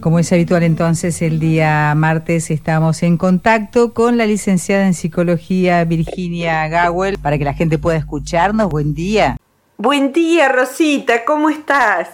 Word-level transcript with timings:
Como 0.00 0.20
es 0.20 0.32
habitual 0.32 0.62
entonces, 0.62 1.20
el 1.22 1.40
día 1.40 1.92
martes 1.96 2.52
estamos 2.52 3.02
en 3.02 3.16
contacto 3.16 3.94
con 3.94 4.16
la 4.16 4.26
licenciada 4.26 4.86
en 4.86 4.94
psicología 4.94 5.84
Virginia 5.84 6.68
Gawel 6.68 7.18
para 7.18 7.36
que 7.36 7.44
la 7.44 7.54
gente 7.54 7.78
pueda 7.78 7.98
escucharnos. 7.98 8.68
Buen 8.68 8.94
día. 8.94 9.36
Buen 9.76 10.12
día, 10.12 10.48
Rosita, 10.50 11.24
¿cómo 11.24 11.50
estás? 11.50 12.10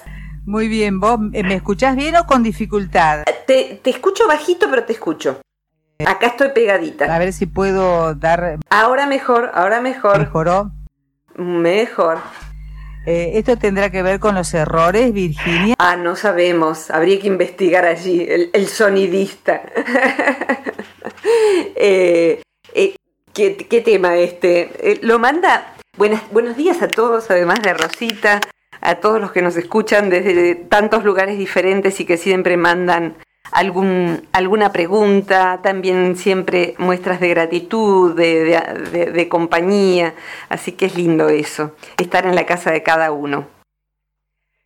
Muy 0.46 0.68
bien, 0.68 0.98
¿vos 0.98 1.20
me 1.20 1.54
escuchás 1.54 1.94
bien 1.94 2.16
o 2.16 2.26
con 2.26 2.42
dificultad? 2.42 3.24
Te, 3.46 3.80
te 3.82 3.90
escucho 3.90 4.26
bajito, 4.26 4.66
pero 4.70 4.84
te 4.84 4.94
escucho. 4.94 5.40
Acá 6.06 6.28
estoy 6.28 6.48
pegadita. 6.54 7.14
A 7.14 7.18
ver 7.18 7.34
si 7.34 7.44
puedo 7.44 8.14
dar... 8.14 8.58
Ahora 8.70 9.06
mejor, 9.06 9.50
ahora 9.52 9.82
mejor. 9.82 10.18
¿Mejoró? 10.18 10.72
Mejor. 11.36 12.18
Eh, 13.06 13.32
¿Esto 13.34 13.58
tendrá 13.58 13.90
que 13.90 14.02
ver 14.02 14.18
con 14.18 14.34
los 14.34 14.54
errores, 14.54 15.12
Virginia? 15.12 15.74
Ah, 15.78 15.96
no 15.96 16.16
sabemos. 16.16 16.90
Habría 16.90 17.20
que 17.20 17.26
investigar 17.26 17.84
allí, 17.84 18.26
el, 18.28 18.66
sonidista. 18.68 19.62
Eh, 21.76 22.42
eh, 22.74 22.96
¿qué, 23.32 23.56
¿qué, 23.56 23.80
tema 23.80 24.16
este? 24.16 24.98
lo 25.02 25.18
manda. 25.18 25.74
Buenas, 25.96 26.22
buenos 26.30 26.56
días 26.56 26.80
a 26.82 26.88
todos, 26.88 27.30
además 27.30 27.60
de 27.62 27.74
Rosita, 27.74 28.40
a 28.80 28.94
todos 28.96 29.20
los 29.20 29.32
que 29.32 29.42
nos 29.42 29.56
escuchan 29.56 30.08
desde 30.08 30.54
tantos 30.54 31.04
lugares 31.04 31.36
diferentes 31.36 32.00
y 32.00 32.06
que 32.06 32.16
siempre 32.16 32.56
mandan 32.56 33.16
algún, 33.54 34.26
alguna 34.32 34.72
pregunta, 34.72 35.60
también 35.62 36.16
siempre 36.16 36.74
muestras 36.78 37.20
de 37.20 37.28
gratitud, 37.28 38.14
de, 38.14 39.28
compañía, 39.30 40.14
así 40.48 40.72
que 40.72 40.86
es 40.86 40.96
lindo 40.96 41.28
eso, 41.28 41.72
estar 41.96 42.26
en 42.26 42.34
la 42.34 42.46
casa 42.46 42.72
de 42.72 42.82
cada 42.82 43.12
uno. 43.12 43.46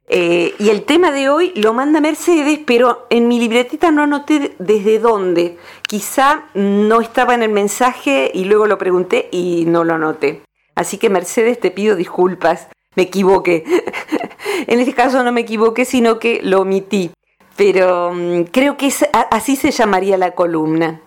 Eh, 0.09 0.55
y 0.59 0.70
el 0.70 0.84
tema 0.84 1.10
de 1.10 1.29
hoy 1.29 1.52
lo 1.55 1.74
manda 1.74 2.01
Mercedes, 2.01 2.60
pero 2.66 3.06
en 3.10 3.29
mi 3.29 3.38
libretita 3.38 3.91
no 3.91 4.05
anoté 4.05 4.55
desde 4.59 4.98
dónde. 4.98 5.59
Quizá 5.87 6.45
no 6.55 7.02
estaba 7.02 7.35
en 7.35 7.43
el 7.43 7.51
mensaje 7.51 8.30
y 8.32 8.45
luego 8.45 8.66
lo 8.66 8.79
pregunté 8.79 9.29
y 9.30 9.66
no 9.66 9.85
lo 9.85 9.95
anoté. 9.95 10.41
Así 10.74 10.96
que 10.96 11.10
Mercedes 11.10 11.60
te 11.60 11.70
pido 11.70 11.95
disculpas, 11.95 12.68
me 12.96 13.02
equivoqué. 13.02 13.65
en 14.66 14.80
este 14.80 14.95
caso 14.95 15.23
no 15.23 15.30
me 15.30 15.43
equivoqué, 15.43 15.85
sino 15.85 16.18
que 16.18 16.41
lo 16.43 16.63
omití 16.63 17.10
pero 17.59 18.14
mm, 18.14 18.45
creo 18.52 18.76
que 18.76 18.90
así 19.30 19.56
se 19.56 19.73
llamaría 19.73 20.16
la 20.16 20.30
columna. 20.30 21.01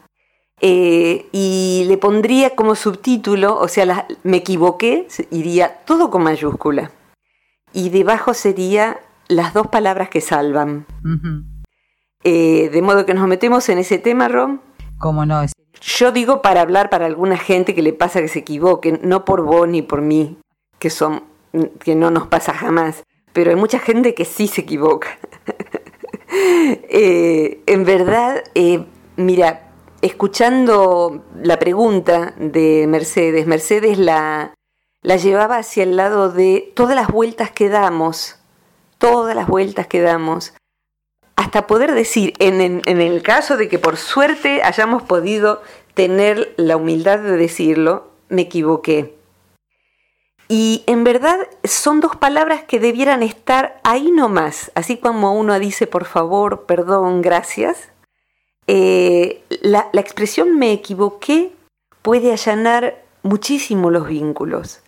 Eh, 0.63 1.27
y 1.31 1.85
le 1.87 1.97
pondría 1.97 2.51
como 2.51 2.75
subtítulo, 2.75 3.57
o 3.57 3.67
sea, 3.67 4.05
me 4.21 4.37
equivoqué, 4.37 5.07
iría 5.31 5.77
todo 5.85 6.11
con 6.11 6.21
mayúscula. 6.21 6.91
Y 7.73 7.89
debajo 7.89 8.35
sería 8.35 8.99
las 9.27 9.53
dos 9.53 9.67
palabras 9.67 10.09
que 10.09 10.21
salvan. 10.21 10.85
Eh, 12.23 12.69
de 12.71 12.81
modo 12.83 13.07
que 13.07 13.15
nos 13.15 13.27
metemos 13.27 13.67
en 13.69 13.79
ese 13.79 13.97
tema, 13.97 14.27
Rom. 14.27 14.59
¿Cómo 14.99 15.25
no? 15.25 15.41
Yo 15.81 16.11
digo 16.11 16.43
para 16.43 16.61
hablar 16.61 16.91
para 16.91 17.07
alguna 17.07 17.37
gente 17.37 17.73
que 17.73 17.81
le 17.81 17.93
pasa 17.93 18.21
que 18.21 18.27
se 18.27 18.39
equivoque, 18.39 18.99
no 19.01 19.25
por 19.25 19.41
vos 19.41 19.67
ni 19.67 19.81
por 19.81 20.01
mí, 20.01 20.37
que, 20.77 20.91
son, 20.91 21.23
que 21.79 21.95
no 21.95 22.11
nos 22.11 22.27
pasa 22.27 22.53
jamás, 22.53 23.03
pero 23.33 23.49
hay 23.49 23.55
mucha 23.55 23.79
gente 23.79 24.13
que 24.13 24.25
sí 24.25 24.47
se 24.47 24.61
equivoca. 24.61 25.17
Eh, 26.33 27.61
en 27.65 27.83
verdad, 27.83 28.43
eh, 28.55 28.85
mira, 29.17 29.71
escuchando 30.01 31.25
la 31.41 31.59
pregunta 31.59 32.33
de 32.37 32.85
Mercedes, 32.87 33.47
Mercedes 33.47 33.97
la, 33.97 34.53
la 35.01 35.17
llevaba 35.17 35.57
hacia 35.57 35.83
el 35.83 35.95
lado 35.97 36.31
de 36.31 36.71
todas 36.75 36.95
las 36.95 37.09
vueltas 37.09 37.51
que 37.51 37.69
damos, 37.69 38.39
todas 38.97 39.35
las 39.35 39.47
vueltas 39.47 39.87
que 39.87 40.01
damos, 40.01 40.53
hasta 41.35 41.67
poder 41.67 41.93
decir, 41.93 42.33
en, 42.39 42.61
en, 42.85 43.01
el 43.01 43.23
caso 43.23 43.57
de 43.57 43.67
que 43.67 43.79
por 43.79 43.97
suerte 43.97 44.61
hayamos 44.63 45.03
podido 45.03 45.61
tener 45.95 46.53
la 46.55 46.77
humildad 46.77 47.19
de 47.19 47.35
decirlo, 47.35 48.11
me 48.29 48.43
equivoqué. 48.43 49.15
Y 50.53 50.83
en 50.85 51.05
verdad 51.05 51.47
son 51.63 52.01
dos 52.01 52.17
palabras 52.17 52.65
que 52.65 52.77
debieran 52.77 53.23
estar 53.23 53.79
ahí 53.85 54.11
nomás, 54.11 54.69
así 54.75 54.97
como 54.97 55.33
uno 55.33 55.57
dice 55.57 55.87
por 55.87 56.03
favor, 56.03 56.65
perdón, 56.65 57.21
gracias. 57.21 57.87
Eh, 58.67 59.45
la, 59.61 59.87
la 59.93 60.01
expresión 60.01 60.59
me 60.59 60.73
equivoqué 60.73 61.53
puede 62.01 62.33
allanar 62.33 63.01
muchísimo 63.23 63.91
los 63.91 64.09
vínculos. 64.09 64.81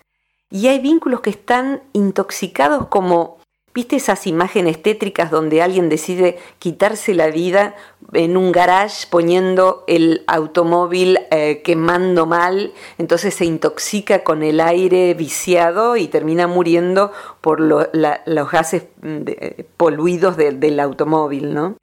Y 0.49 0.67
hay 0.67 0.79
vínculos 0.79 1.21
que 1.21 1.29
están 1.29 1.81
intoxicados 1.93 2.87
como 2.87 3.37
¿Viste 3.73 3.95
esas 3.95 4.27
imágenes 4.27 4.83
tétricas 4.83 5.31
donde 5.31 5.63
alguien 5.63 5.89
decide 5.89 6.37
quitarse 6.59 7.15
la 7.15 7.27
vida 7.27 7.75
en 8.11 8.37
un 8.37 8.51
garage 8.51 9.07
poniendo 9.09 9.83
el 9.87 10.23
automóvil 10.27 11.17
eh, 11.35 11.61
quemando 11.63 12.27
mal, 12.27 12.73
entonces 12.99 13.33
se 13.33 13.45
intoxica 13.45 14.23
con 14.23 14.43
el 14.43 14.59
aire 14.59 15.15
viciado 15.15 15.97
y 15.97 16.07
termina 16.07 16.45
muriendo 16.45 17.11
por 17.41 17.59
los 17.59 18.51
gases 18.51 18.83
mm, 19.01 19.21
poluidos 19.75 20.37
del 20.37 20.79
automóvil, 20.79 21.55
¿no? 21.55 21.77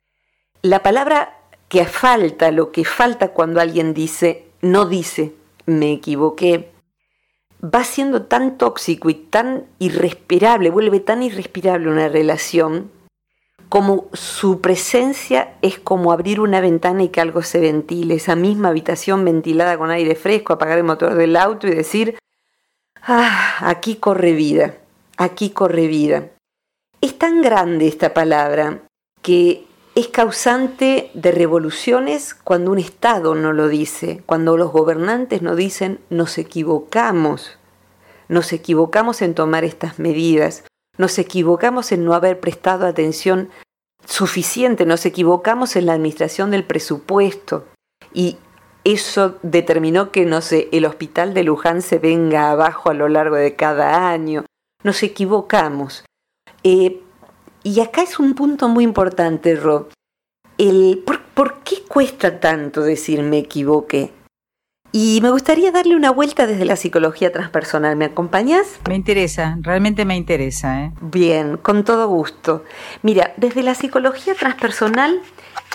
La 0.62 0.84
palabra 0.84 1.37
que 1.69 1.84
falta, 1.84 2.53
lo 2.53 2.71
que 2.71 2.84
falta 2.84 3.33
cuando 3.33 3.61
alguien 3.61 3.93
dice, 3.93 4.47
no 4.61 4.87
dice, 4.87 5.34
me 5.67 5.93
equivoqué, 5.93 6.71
va 7.62 7.82
siendo 7.82 8.22
tan 8.22 8.56
tóxico 8.56 9.11
y 9.11 9.15
tan 9.15 9.67
irrespirable, 9.81 10.71
vuelve 10.71 11.00
tan 11.00 11.25
irrespirable 11.25 11.91
una 11.91 12.09
relación, 12.09 12.91
como 13.70 14.08
su 14.12 14.60
presencia 14.60 15.54
es 15.62 15.78
como 15.78 16.12
abrir 16.12 16.41
una 16.41 16.60
ventana 16.60 17.04
y 17.04 17.08
que 17.08 17.20
algo 17.20 17.42
se 17.42 17.60
ventile, 17.60 18.16
esa 18.16 18.34
misma 18.34 18.70
habitación 18.70 19.25
ventilada 19.25 19.78
con 19.78 19.92
aire 19.92 20.16
fresco, 20.16 20.53
apagar 20.53 20.78
el 20.78 20.84
motor 20.84 21.14
del 21.14 21.36
auto 21.36 21.69
y 21.69 21.70
decir, 21.70 22.19
ah, 23.00 23.58
aquí 23.60 23.94
corre 23.94 24.32
vida, 24.32 24.75
aquí 25.16 25.50
corre 25.50 25.86
vida. 25.86 26.31
Es 27.00 27.16
tan 27.16 27.42
grande 27.42 27.86
esta 27.86 28.12
palabra 28.12 28.82
que 29.22 29.64
es 29.94 30.08
causante 30.08 31.12
de 31.14 31.31
revoluciones 31.31 32.34
cuando 32.34 32.72
un 32.72 32.78
Estado 32.81 33.37
no 33.37 33.52
lo 33.52 33.69
dice, 33.69 34.20
cuando 34.26 34.56
los 34.56 34.72
gobernantes 34.72 35.42
no 35.42 35.54
dicen 35.54 36.00
nos 36.10 36.38
equivocamos, 36.38 37.56
nos 38.26 38.52
equivocamos 38.52 39.22
en 39.22 39.34
tomar 39.34 39.62
estas 39.62 40.00
medidas, 40.00 40.64
nos 41.00 41.19
equivocamos 41.19 41.91
en 41.93 42.05
no 42.05 42.15
haber 42.15 42.38
prestado 42.38 42.87
atención 42.87 43.49
suficiente, 44.06 44.87
nos 44.87 45.06
equivocamos 45.06 45.75
en 45.75 45.87
la 45.87 45.94
administración 45.94 46.50
del 46.50 46.65
presupuesto 46.65 47.66
y 48.12 48.37
eso 48.84 49.38
determinó 49.43 50.12
que, 50.12 50.27
no 50.27 50.41
el 50.50 50.84
hospital 50.84 51.34
de 51.34 51.44
Luján 51.44 51.83
se 51.83 51.99
venga 51.99 52.50
abajo 52.50 52.91
a 52.91 52.94
lo 52.94 53.09
largo 53.09 53.37
de 53.37 53.56
cada 53.56 54.11
año. 54.11 54.44
Nos 54.83 55.03
equivocamos. 55.03 56.05
Eh, 56.65 57.03
y 57.62 57.81
acá 57.81 58.03
es 58.03 58.19
un 58.19 58.34
punto 58.34 58.69
muy 58.69 58.84
importante, 58.84 59.56
Ro. 59.56 59.88
El, 60.56 61.03
¿por, 61.34 61.61
qué 61.62 61.82
cuesta 61.88 62.41
tanto 62.41 62.82
decir 62.82 63.22
me 63.22 63.38
equivoqué? 63.38 64.12
Y 64.92 65.20
me 65.22 65.30
gustaría 65.30 65.70
darle 65.70 65.94
una 65.94 66.10
vuelta 66.10 66.46
desde 66.46 66.64
la 66.64 66.74
psicología 66.74 67.30
transpersonal. 67.30 67.94
¿Me 67.96 68.06
acompañas? 68.06 68.80
Me 68.88 68.96
interesa, 68.96 69.56
realmente 69.60 70.04
me 70.04 70.16
interesa. 70.16 70.84
¿eh? 70.84 70.92
Bien, 71.00 71.56
con 71.58 71.84
todo 71.84 72.08
gusto. 72.08 72.64
Mira, 73.02 73.32
desde 73.36 73.62
la 73.62 73.74
psicología 73.74 74.34
transpersonal, 74.34 75.20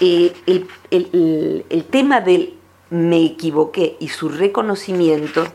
eh, 0.01 0.33
el, 0.45 1.85
tema 1.89 2.19
del 2.19 2.55
me 2.89 3.23
equivoqué 3.23 3.95
y 3.99 4.09
su 4.09 4.29
reconocimiento 4.29 5.47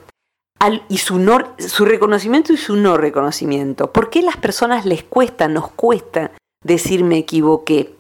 y 0.89 0.99
su, 0.99 1.21
su 1.59 1.85
reconocimiento 1.85 2.53
y 2.55 2.57
su 2.57 2.77
no 2.77 2.97
reconocimiento. 2.97 3.93
¿Por 3.93 4.09
qué 4.09 4.21
a 4.21 4.23
las 4.23 4.37
personas 4.39 4.87
les 4.87 5.03
cuesta, 5.03 5.49
nos 5.49 5.71
cuesta 5.71 6.33
decir 6.65 7.05
me 7.05 7.19
equivoqué? 7.19 7.95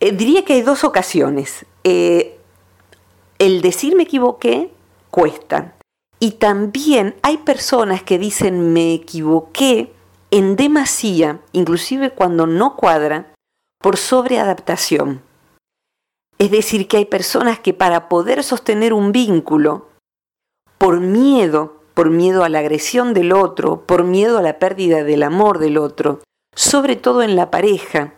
Eh, 0.00 0.12
diría 0.12 0.44
que 0.44 0.54
hay 0.54 0.62
dos 0.62 0.82
ocasiones. 0.84 1.66
Eh, 1.84 2.38
el 3.44 3.60
decir 3.60 3.94
me 3.94 4.04
equivoqué 4.04 4.72
cuesta. 5.10 5.74
Y 6.18 6.32
también 6.32 7.16
hay 7.22 7.38
personas 7.38 8.02
que 8.02 8.18
dicen 8.18 8.72
me 8.72 8.94
equivoqué 8.94 9.92
en 10.30 10.56
demasía, 10.56 11.40
inclusive 11.52 12.10
cuando 12.10 12.46
no 12.46 12.76
cuadra, 12.76 13.34
por 13.80 13.98
sobreadaptación. 13.98 15.22
Es 16.38 16.50
decir, 16.50 16.88
que 16.88 16.96
hay 16.96 17.04
personas 17.04 17.58
que 17.58 17.74
para 17.74 18.08
poder 18.08 18.42
sostener 18.42 18.94
un 18.94 19.12
vínculo 19.12 19.88
por 20.78 21.00
miedo, 21.00 21.82
por 21.92 22.10
miedo 22.10 22.44
a 22.44 22.48
la 22.48 22.60
agresión 22.60 23.12
del 23.12 23.32
otro, 23.32 23.82
por 23.86 24.04
miedo 24.04 24.38
a 24.38 24.42
la 24.42 24.58
pérdida 24.58 25.04
del 25.04 25.22
amor 25.22 25.58
del 25.58 25.76
otro, 25.76 26.20
sobre 26.56 26.96
todo 26.96 27.22
en 27.22 27.36
la 27.36 27.50
pareja, 27.50 28.14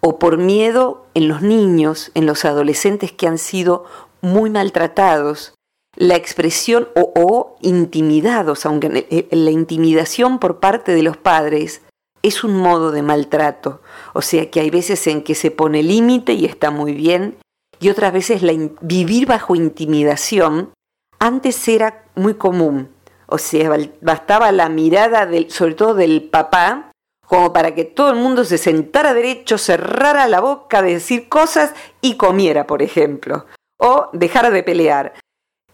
o 0.00 0.18
por 0.18 0.38
miedo 0.38 1.06
en 1.14 1.28
los 1.28 1.42
niños, 1.42 2.12
en 2.14 2.26
los 2.26 2.44
adolescentes 2.44 3.12
que 3.12 3.26
han 3.26 3.38
sido 3.38 3.84
muy 4.20 4.50
maltratados, 4.50 5.54
la 5.96 6.16
expresión 6.16 6.88
o, 6.94 7.56
intimidados, 7.60 8.66
aunque 8.66 9.26
la 9.30 9.50
intimidación 9.50 10.38
por 10.38 10.60
parte 10.60 10.92
de 10.94 11.02
los 11.02 11.16
padres 11.16 11.82
es 12.22 12.44
un 12.44 12.56
modo 12.56 12.90
de 12.92 13.02
maltrato. 13.02 13.80
O 14.12 14.22
sea 14.22 14.50
que 14.50 14.60
hay 14.60 14.70
veces 14.70 15.06
en 15.06 15.22
que 15.22 15.34
se 15.34 15.50
pone 15.50 15.82
límite 15.82 16.34
y 16.34 16.44
está 16.44 16.70
muy 16.70 16.92
bien, 16.92 17.36
y 17.80 17.90
otras 17.90 18.12
veces 18.12 18.42
la 18.42 18.52
vivir 18.80 19.26
bajo 19.26 19.54
intimidación 19.54 20.70
antes 21.18 21.66
era 21.68 22.04
muy 22.14 22.34
común. 22.34 22.90
O 23.26 23.38
sea, 23.38 23.70
bastaba 24.00 24.52
la 24.52 24.68
mirada, 24.68 25.26
del, 25.26 25.50
sobre 25.50 25.74
todo 25.74 25.94
del 25.94 26.22
papá, 26.22 26.90
como 27.26 27.52
para 27.52 27.74
que 27.74 27.84
todo 27.84 28.10
el 28.10 28.16
mundo 28.16 28.44
se 28.44 28.56
sentara 28.56 29.12
derecho, 29.12 29.58
cerrara 29.58 30.26
la 30.28 30.40
boca 30.40 30.80
de 30.80 30.94
decir 30.94 31.28
cosas 31.28 31.74
y 32.00 32.16
comiera, 32.16 32.66
por 32.66 32.82
ejemplo, 32.82 33.44
o 33.78 34.10
dejara 34.12 34.50
de 34.50 34.62
pelear. 34.62 35.14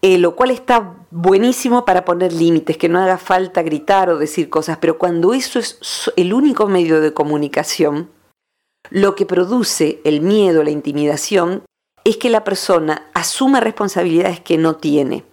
Eh, 0.01 0.17
lo 0.17 0.35
cual 0.35 0.51
está 0.51 0.97
buenísimo 1.09 1.83
para 1.83 2.05
poner 2.05 2.31
límites, 2.31 2.77
que 2.77 2.89
no 2.89 2.99
haga 2.99 3.17
falta 3.17 3.63
gritar 3.63 4.09
o 4.09 4.19
decir 4.19 4.49
cosas, 4.49 4.77
pero 4.77 4.97
cuando 4.99 5.33
eso 5.33 5.57
es 5.57 6.11
el 6.15 6.33
único 6.33 6.67
medio 6.67 7.01
de 7.01 7.13
comunicación, 7.13 8.11
lo 8.91 9.15
que 9.15 9.25
produce 9.25 10.01
el 10.03 10.21
miedo, 10.21 10.63
la 10.63 10.69
intimidación, 10.69 11.63
es 12.03 12.17
que 12.17 12.29
la 12.29 12.43
persona 12.43 13.09
asuma 13.13 13.59
responsabilidades 13.59 14.39
que 14.39 14.57
no 14.57 14.75
tiene. 14.75 15.23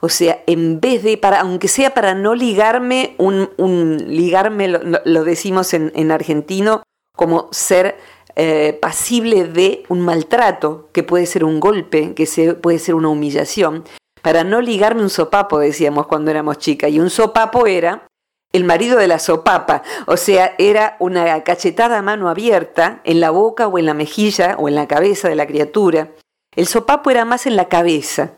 O 0.00 0.08
sea, 0.08 0.42
en 0.46 0.80
vez 0.80 1.02
de, 1.02 1.16
para, 1.16 1.40
aunque 1.40 1.68
sea 1.68 1.94
para 1.94 2.14
no 2.14 2.34
ligarme, 2.34 3.14
un, 3.18 4.04
ligarme 4.08 4.68
lo, 4.68 5.24
decimos 5.24 5.72
en, 5.72 6.10
argentino, 6.10 6.82
como 7.16 7.48
ser 7.52 7.96
eh, 8.42 8.72
pasible 8.80 9.44
de 9.44 9.82
un 9.90 10.00
maltrato, 10.00 10.88
que 10.92 11.02
puede 11.02 11.26
ser 11.26 11.44
un 11.44 11.60
golpe, 11.60 12.14
que 12.14 12.24
puede 12.54 12.78
ser 12.78 12.94
una 12.94 13.10
humillación, 13.10 13.84
para 14.22 14.44
no 14.44 14.62
ligarme 14.62 15.02
un 15.02 15.10
sopapo, 15.10 15.58
decíamos 15.58 16.06
cuando 16.06 16.30
éramos 16.30 16.56
chicas, 16.56 16.90
y 16.90 17.00
un 17.00 17.10
sopapo 17.10 17.66
era 17.66 18.06
el 18.54 18.64
marido 18.64 18.98
de 18.98 19.08
la 19.08 19.18
sopapa, 19.18 19.82
o 20.06 20.16
sea, 20.16 20.54
era 20.56 20.96
una 21.00 21.44
cachetada 21.44 21.98
a 21.98 22.02
mano 22.02 22.30
abierta 22.30 23.02
en 23.04 23.20
la 23.20 23.28
boca 23.28 23.68
o 23.68 23.78
en 23.78 23.84
la 23.84 23.92
mejilla 23.92 24.56
o 24.58 24.68
en 24.68 24.74
la 24.74 24.88
cabeza 24.88 25.28
de 25.28 25.34
la 25.34 25.46
criatura. 25.46 26.12
El 26.56 26.66
sopapo 26.66 27.10
era 27.10 27.26
más 27.26 27.44
en 27.44 27.56
la 27.56 27.68
cabeza, 27.68 28.36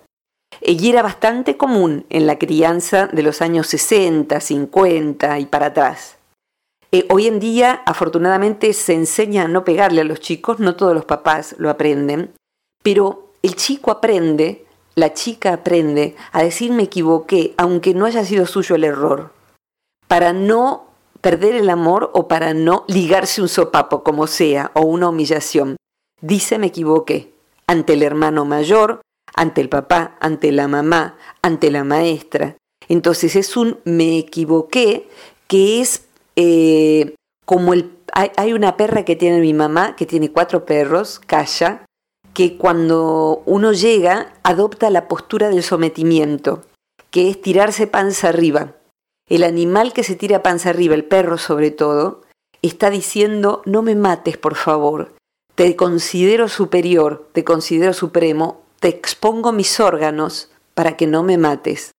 y 0.60 0.90
era 0.90 1.02
bastante 1.02 1.56
común 1.56 2.06
en 2.10 2.26
la 2.26 2.40
crianza 2.40 3.06
de 3.06 3.22
los 3.22 3.40
años 3.40 3.68
60, 3.68 4.40
50 4.40 5.38
y 5.38 5.46
para 5.46 5.66
atrás. 5.66 6.16
Eh, 6.94 7.06
hoy 7.08 7.26
en 7.26 7.40
día, 7.40 7.82
afortunadamente, 7.86 8.74
se 8.74 8.92
enseña 8.92 9.44
a 9.44 9.48
no 9.48 9.64
pegarle 9.64 10.02
a 10.02 10.04
los 10.04 10.20
chicos, 10.20 10.58
no 10.58 10.76
todos 10.76 10.94
los 10.94 11.06
papás 11.06 11.54
lo 11.56 11.70
aprenden, 11.70 12.34
pero 12.82 13.30
el 13.42 13.56
chico 13.56 13.90
aprende, 13.90 14.66
la 14.94 15.14
chica 15.14 15.54
aprende 15.54 16.16
a 16.32 16.42
decir 16.42 16.70
me 16.70 16.82
equivoqué, 16.82 17.54
aunque 17.56 17.94
no 17.94 18.04
haya 18.04 18.26
sido 18.26 18.44
suyo 18.44 18.74
el 18.76 18.84
error, 18.84 19.32
para 20.06 20.34
no 20.34 20.84
perder 21.22 21.54
el 21.54 21.70
amor 21.70 22.10
o 22.12 22.28
para 22.28 22.52
no 22.52 22.84
ligarse 22.88 23.40
un 23.40 23.48
sopapo, 23.48 24.02
como 24.02 24.26
sea, 24.26 24.70
o 24.74 24.82
una 24.82 25.08
humillación. 25.08 25.76
Dice 26.20 26.58
me 26.58 26.66
equivoqué 26.66 27.32
ante 27.66 27.94
el 27.94 28.02
hermano 28.02 28.44
mayor, 28.44 29.00
ante 29.34 29.62
el 29.62 29.70
papá, 29.70 30.16
ante 30.20 30.52
la 30.52 30.68
mamá, 30.68 31.16
ante 31.40 31.70
la 31.70 31.84
maestra. 31.84 32.58
Entonces 32.88 33.34
es 33.34 33.56
un 33.56 33.78
me 33.84 34.18
equivoqué 34.18 35.08
que 35.48 35.80
es 35.80 36.02
eh, 36.36 37.14
como 37.44 37.72
el... 37.72 37.90
Hay, 38.14 38.52
una 38.52 38.76
perra 38.76 39.06
que 39.06 39.16
tiene 39.16 39.40
mi 39.40 39.54
mamá, 39.54 39.96
que 39.96 40.04
tiene 40.04 40.30
cuatro 40.30 40.66
perros, 40.66 41.18
calla, 41.18 41.86
que 42.34 42.58
cuando 42.58 43.42
uno 43.46 43.72
llega 43.72 44.34
adopta 44.42 44.90
la 44.90 45.08
postura 45.08 45.48
del 45.48 45.62
sometimiento, 45.62 46.62
que 47.10 47.30
es 47.30 47.40
tirarse 47.40 47.86
panza 47.86 48.28
arriba. 48.28 48.74
El 49.30 49.44
animal 49.44 49.94
que 49.94 50.04
se 50.04 50.14
tira 50.14 50.42
panza 50.42 50.68
arriba, 50.68 50.94
el 50.94 51.04
perro 51.04 51.38
sobre 51.38 51.70
todo, 51.70 52.20
está 52.60 52.90
diciendo, 52.90 53.62
no 53.64 53.80
me 53.80 53.94
mates, 53.94 54.36
por 54.36 54.56
favor, 54.56 55.14
te 55.54 55.74
considero 55.76 56.48
superior, 56.48 57.28
te 57.32 57.44
considero 57.44 57.92
supremo, 57.92 58.62
te 58.80 58.88
expongo 58.88 59.52
mis 59.52 59.80
órganos 59.80 60.50
para 60.74 60.96
que 60.96 61.06
no 61.06 61.22
me 61.22 61.38
mates. 61.38 61.92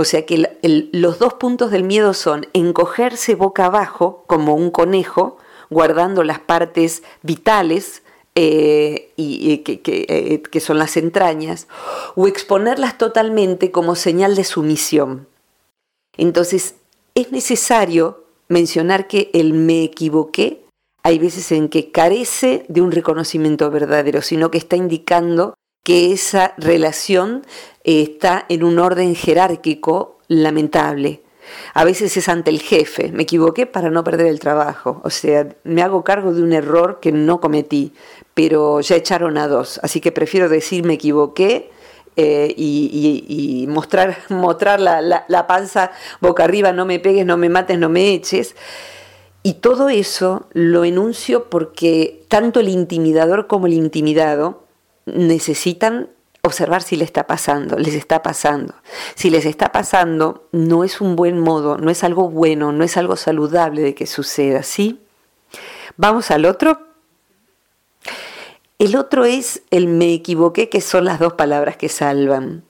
O 0.00 0.04
sea 0.06 0.24
que 0.24 0.48
los 0.92 1.18
dos 1.18 1.34
puntos 1.34 1.70
del 1.70 1.84
miedo 1.84 2.14
son 2.14 2.46
encogerse 2.54 3.34
boca 3.34 3.66
abajo 3.66 4.24
como 4.26 4.54
un 4.54 4.70
conejo, 4.70 5.36
guardando 5.68 6.24
las 6.24 6.38
partes 6.38 7.02
vitales 7.20 8.02
eh, 8.34 9.12
y, 9.16 9.62
eh, 9.66 10.42
que 10.42 10.60
son 10.60 10.78
las 10.78 10.96
entrañas, 10.96 11.68
o 12.14 12.26
exponerlas 12.26 12.96
totalmente 12.96 13.70
como 13.72 13.94
señal 13.94 14.36
de 14.36 14.44
sumisión. 14.44 15.28
Entonces, 16.16 16.76
es 17.14 17.30
necesario 17.30 18.24
mencionar 18.48 19.06
que 19.06 19.30
el 19.34 19.52
me 19.52 19.84
equivoqué 19.84 20.62
hay 21.02 21.18
veces 21.18 21.52
en 21.52 21.68
que 21.68 21.90
carece 21.90 22.64
de 22.68 22.80
un 22.80 22.90
reconocimiento 22.90 23.70
verdadero, 23.70 24.22
sino 24.22 24.50
que 24.50 24.56
está 24.56 24.76
indicando 24.76 25.56
que 25.82 26.12
esa 26.12 26.54
relación 26.56 27.46
eh, 27.84 28.02
está 28.02 28.44
en 28.48 28.64
un 28.64 28.78
orden 28.78 29.14
jerárquico 29.14 30.18
lamentable. 30.28 31.22
A 31.74 31.84
veces 31.84 32.16
es 32.16 32.28
ante 32.28 32.50
el 32.50 32.60
jefe, 32.60 33.10
me 33.12 33.24
equivoqué 33.24 33.66
para 33.66 33.90
no 33.90 34.04
perder 34.04 34.26
el 34.26 34.38
trabajo, 34.38 35.00
o 35.02 35.10
sea, 35.10 35.48
me 35.64 35.82
hago 35.82 36.04
cargo 36.04 36.32
de 36.32 36.42
un 36.42 36.52
error 36.52 37.00
que 37.00 37.10
no 37.10 37.40
cometí, 37.40 37.92
pero 38.34 38.80
ya 38.80 38.94
echaron 38.94 39.36
a 39.36 39.48
dos, 39.48 39.80
así 39.82 40.00
que 40.00 40.12
prefiero 40.12 40.48
decir 40.48 40.84
me 40.84 40.94
equivoqué 40.94 41.70
eh, 42.16 42.54
y, 42.56 43.66
mostrar, 43.68 44.18
mostrar 44.28 44.80
la, 44.80 45.00
la 45.00 45.46
panza 45.46 45.90
boca 46.20 46.44
arriba, 46.44 46.72
no 46.72 46.84
me 46.84 47.00
pegues, 47.00 47.26
no 47.26 47.36
me 47.36 47.48
mates, 47.48 47.78
no 47.78 47.88
me 47.88 48.12
eches. 48.12 48.54
Y 49.42 49.54
todo 49.54 49.88
eso 49.88 50.46
lo 50.52 50.84
enuncio 50.84 51.48
porque 51.48 52.24
tanto 52.28 52.60
el 52.60 52.68
intimidador 52.68 53.46
como 53.46 53.66
el 53.66 53.72
intimidado 53.72 54.59
necesitan 55.14 56.08
observar 56.42 56.82
si 56.82 56.96
le 56.96 57.04
está 57.04 57.26
pasando, 57.26 57.76
les 57.78 57.94
está 57.94 58.22
pasando. 58.22 58.74
Si 59.14 59.30
les 59.30 59.44
está 59.44 59.72
pasando, 59.72 60.48
no 60.52 60.84
es 60.84 61.00
un 61.00 61.16
buen 61.16 61.38
modo, 61.38 61.76
no 61.76 61.90
es 61.90 62.02
algo 62.04 62.30
bueno, 62.30 62.72
no 62.72 62.84
es 62.84 62.96
algo 62.96 63.16
saludable 63.16 63.82
de 63.82 63.94
que 63.94 64.06
suceda, 64.06 64.62
¿sí? 64.62 65.00
Vamos 65.96 66.30
al 66.30 66.46
otro. 66.46 66.80
El 68.78 68.96
otro 68.96 69.26
es 69.26 69.62
el 69.70 69.88
me 69.88 70.14
equivoqué, 70.14 70.70
que 70.70 70.80
son 70.80 71.04
las 71.04 71.18
dos 71.18 71.34
palabras 71.34 71.76
que 71.76 71.90
salvan. 71.90 72.64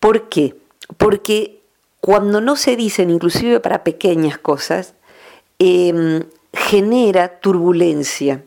¿Por 0.00 0.28
qué? 0.28 0.56
Porque 0.96 1.62
cuando 2.00 2.40
no 2.40 2.56
se 2.56 2.76
dicen, 2.76 3.10
inclusive 3.10 3.60
para 3.60 3.84
pequeñas 3.84 4.38
cosas, 4.38 4.94
em, 5.58 6.24
genera 6.52 7.40
turbulencia, 7.40 8.44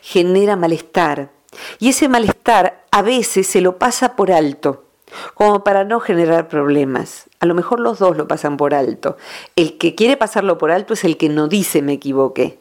genera 0.00 0.56
malestar, 0.56 1.30
y 1.78 1.90
ese 1.90 2.08
malestar 2.08 2.84
a 2.90 3.02
veces 3.02 3.46
se 3.46 3.60
lo 3.60 3.78
pasa 3.78 4.16
por 4.16 4.32
alto, 4.32 4.84
como 5.34 5.64
para 5.64 5.84
no 5.84 6.00
generar 6.00 6.48
problemas. 6.48 7.28
A 7.40 7.46
lo 7.46 7.54
mejor 7.54 7.80
los 7.80 7.98
dos 7.98 8.16
lo 8.16 8.28
pasan 8.28 8.56
por 8.56 8.74
alto. 8.74 9.16
El 9.56 9.78
que 9.78 9.94
quiere 9.94 10.16
pasarlo 10.16 10.58
por 10.58 10.70
alto 10.70 10.94
es 10.94 11.04
el 11.04 11.16
que 11.16 11.28
no 11.28 11.48
dice 11.48 11.82
me 11.82 11.94
equivoqué, 11.94 12.58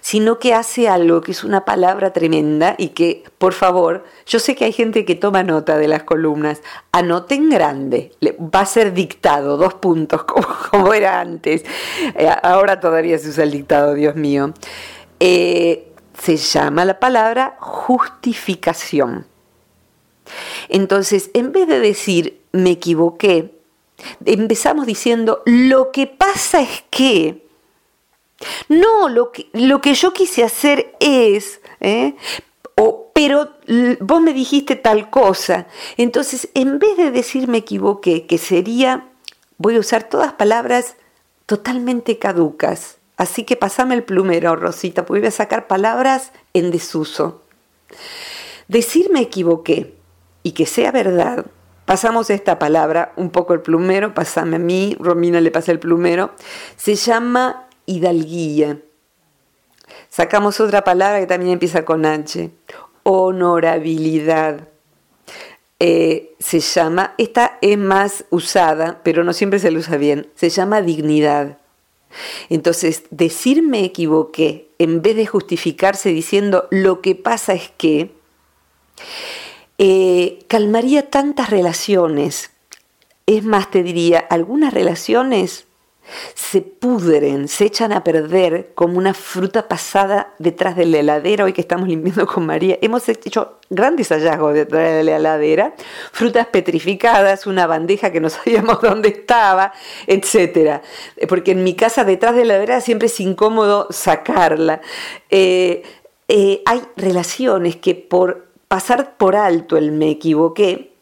sino 0.00 0.38
que 0.38 0.54
hace 0.54 0.88
algo 0.88 1.20
que 1.20 1.32
es 1.32 1.44
una 1.44 1.64
palabra 1.64 2.12
tremenda 2.12 2.74
y 2.78 2.88
que, 2.88 3.24
por 3.38 3.52
favor, 3.52 4.04
yo 4.26 4.38
sé 4.38 4.54
que 4.54 4.64
hay 4.64 4.72
gente 4.72 5.04
que 5.04 5.14
toma 5.14 5.42
nota 5.42 5.76
de 5.76 5.88
las 5.88 6.04
columnas, 6.04 6.62
anoten 6.92 7.50
grande, 7.50 8.12
va 8.22 8.60
a 8.60 8.66
ser 8.66 8.92
dictado, 8.92 9.56
dos 9.56 9.74
puntos, 9.74 10.24
como, 10.70 10.94
era 10.94 11.20
antes. 11.20 11.64
Eh, 12.16 12.28
ahora 12.42 12.80
todavía 12.80 13.18
se 13.18 13.28
usa 13.28 13.44
el 13.44 13.50
dictado, 13.50 13.94
Dios 13.94 14.14
mío. 14.14 14.52
Eh, 15.20 15.91
se 16.22 16.36
llama 16.36 16.84
la 16.84 17.00
palabra 17.00 17.56
justificación. 17.58 19.26
Entonces, 20.68 21.32
en 21.34 21.50
vez 21.50 21.66
de 21.66 21.80
decir 21.80 22.40
me 22.52 22.70
equivoqué, 22.70 23.58
empezamos 24.24 24.86
diciendo 24.86 25.42
lo 25.46 25.90
que 25.90 26.06
pasa 26.06 26.62
es 26.62 26.84
que, 26.90 27.44
no, 28.68 29.08
lo 29.08 29.32
que, 29.32 29.48
lo 29.52 29.80
que 29.80 29.94
yo 29.94 30.12
quise 30.12 30.44
hacer 30.44 30.94
es, 31.00 31.60
¿eh? 31.80 32.14
o, 32.76 33.10
pero 33.12 33.50
vos 33.98 34.22
me 34.22 34.32
dijiste 34.32 34.76
tal 34.76 35.10
cosa. 35.10 35.66
Entonces, 35.96 36.50
en 36.54 36.78
vez 36.78 36.96
de 36.98 37.10
decir 37.10 37.48
me 37.48 37.58
equivoqué, 37.58 38.26
que 38.26 38.38
sería, 38.38 39.08
voy 39.58 39.74
a 39.74 39.80
usar 39.80 40.08
todas 40.08 40.34
palabras 40.34 40.94
totalmente 41.46 42.20
caducas, 42.20 42.98
Así 43.22 43.44
que 43.44 43.54
pasame 43.54 43.94
el 43.94 44.02
plumero, 44.02 44.56
Rosita, 44.56 45.06
porque 45.06 45.20
voy 45.20 45.28
a 45.28 45.30
sacar 45.30 45.68
palabras 45.68 46.32
en 46.54 46.72
desuso. 46.72 47.42
Decir 48.66 49.10
me 49.12 49.20
equivoqué 49.20 49.94
y 50.42 50.50
que 50.50 50.66
sea 50.66 50.90
verdad. 50.90 51.46
Pasamos 51.84 52.30
esta 52.30 52.58
palabra, 52.58 53.12
un 53.14 53.30
poco 53.30 53.54
el 53.54 53.60
plumero, 53.60 54.12
pasame 54.12 54.56
a 54.56 54.58
mí, 54.58 54.96
Romina 54.98 55.40
le 55.40 55.52
pasa 55.52 55.70
el 55.70 55.78
plumero. 55.78 56.32
Se 56.74 56.96
llama 56.96 57.68
hidalguía. 57.86 58.80
Sacamos 60.08 60.58
otra 60.58 60.82
palabra 60.82 61.20
que 61.20 61.28
también 61.28 61.52
empieza 61.52 61.84
con 61.84 62.04
H. 62.04 62.50
Honorabilidad. 63.04 64.66
Eh, 65.78 66.34
se 66.40 66.58
llama, 66.58 67.14
esta 67.18 67.56
es 67.60 67.78
más 67.78 68.24
usada, 68.30 68.98
pero 69.04 69.22
no 69.22 69.32
siempre 69.32 69.60
se 69.60 69.70
lo 69.70 69.78
usa 69.78 69.96
bien, 69.96 70.26
se 70.34 70.50
llama 70.50 70.82
dignidad. 70.82 71.61
Entonces, 72.48 73.04
decir 73.10 73.62
me 73.62 73.84
equivoqué, 73.84 74.68
en 74.78 75.02
vez 75.02 75.16
de 75.16 75.26
justificarse 75.26 76.10
diciendo 76.10 76.66
lo 76.70 77.00
que 77.00 77.14
pasa 77.14 77.54
es 77.54 77.70
que, 77.76 78.10
eh, 79.78 80.44
calmaría 80.48 81.10
tantas 81.10 81.50
relaciones. 81.50 82.50
Es 83.26 83.44
más, 83.44 83.70
te 83.70 83.82
diría, 83.82 84.18
algunas 84.18 84.72
relaciones 84.72 85.66
se 86.34 86.60
pudren, 86.60 87.48
se 87.48 87.64
echan 87.64 87.92
a 87.92 88.04
perder 88.04 88.72
como 88.74 88.98
una 88.98 89.14
fruta 89.14 89.68
pasada 89.68 90.34
detrás 90.38 90.76
de 90.76 90.86
la 90.86 90.98
heladera. 90.98 91.44
Hoy 91.44 91.52
que 91.52 91.60
estamos 91.60 91.88
limpiando 91.88 92.26
con 92.26 92.46
María, 92.46 92.78
hemos 92.82 93.08
hecho 93.08 93.58
grandes 93.70 94.08
hallazgos 94.10 94.54
detrás 94.54 94.92
de 94.92 95.04
la 95.04 95.16
heladera, 95.16 95.74
frutas 96.12 96.46
petrificadas, 96.48 97.46
una 97.46 97.66
bandeja 97.66 98.10
que 98.12 98.20
no 98.20 98.30
sabíamos 98.30 98.80
dónde 98.80 99.08
estaba, 99.08 99.72
etcétera. 100.06 100.82
Porque 101.28 101.52
en 101.52 101.64
mi 101.64 101.74
casa 101.74 102.04
detrás 102.04 102.34
de 102.34 102.44
la 102.44 102.54
heladera 102.54 102.80
siempre 102.80 103.06
es 103.06 103.20
incómodo 103.20 103.86
sacarla. 103.90 104.80
Eh, 105.30 105.82
eh, 106.28 106.62
hay 106.66 106.82
relaciones 106.96 107.76
que 107.76 107.94
por 107.94 108.46
pasar 108.68 109.16
por 109.16 109.36
alto 109.36 109.76
el 109.76 109.92
me 109.92 110.10
equivoqué, 110.10 110.92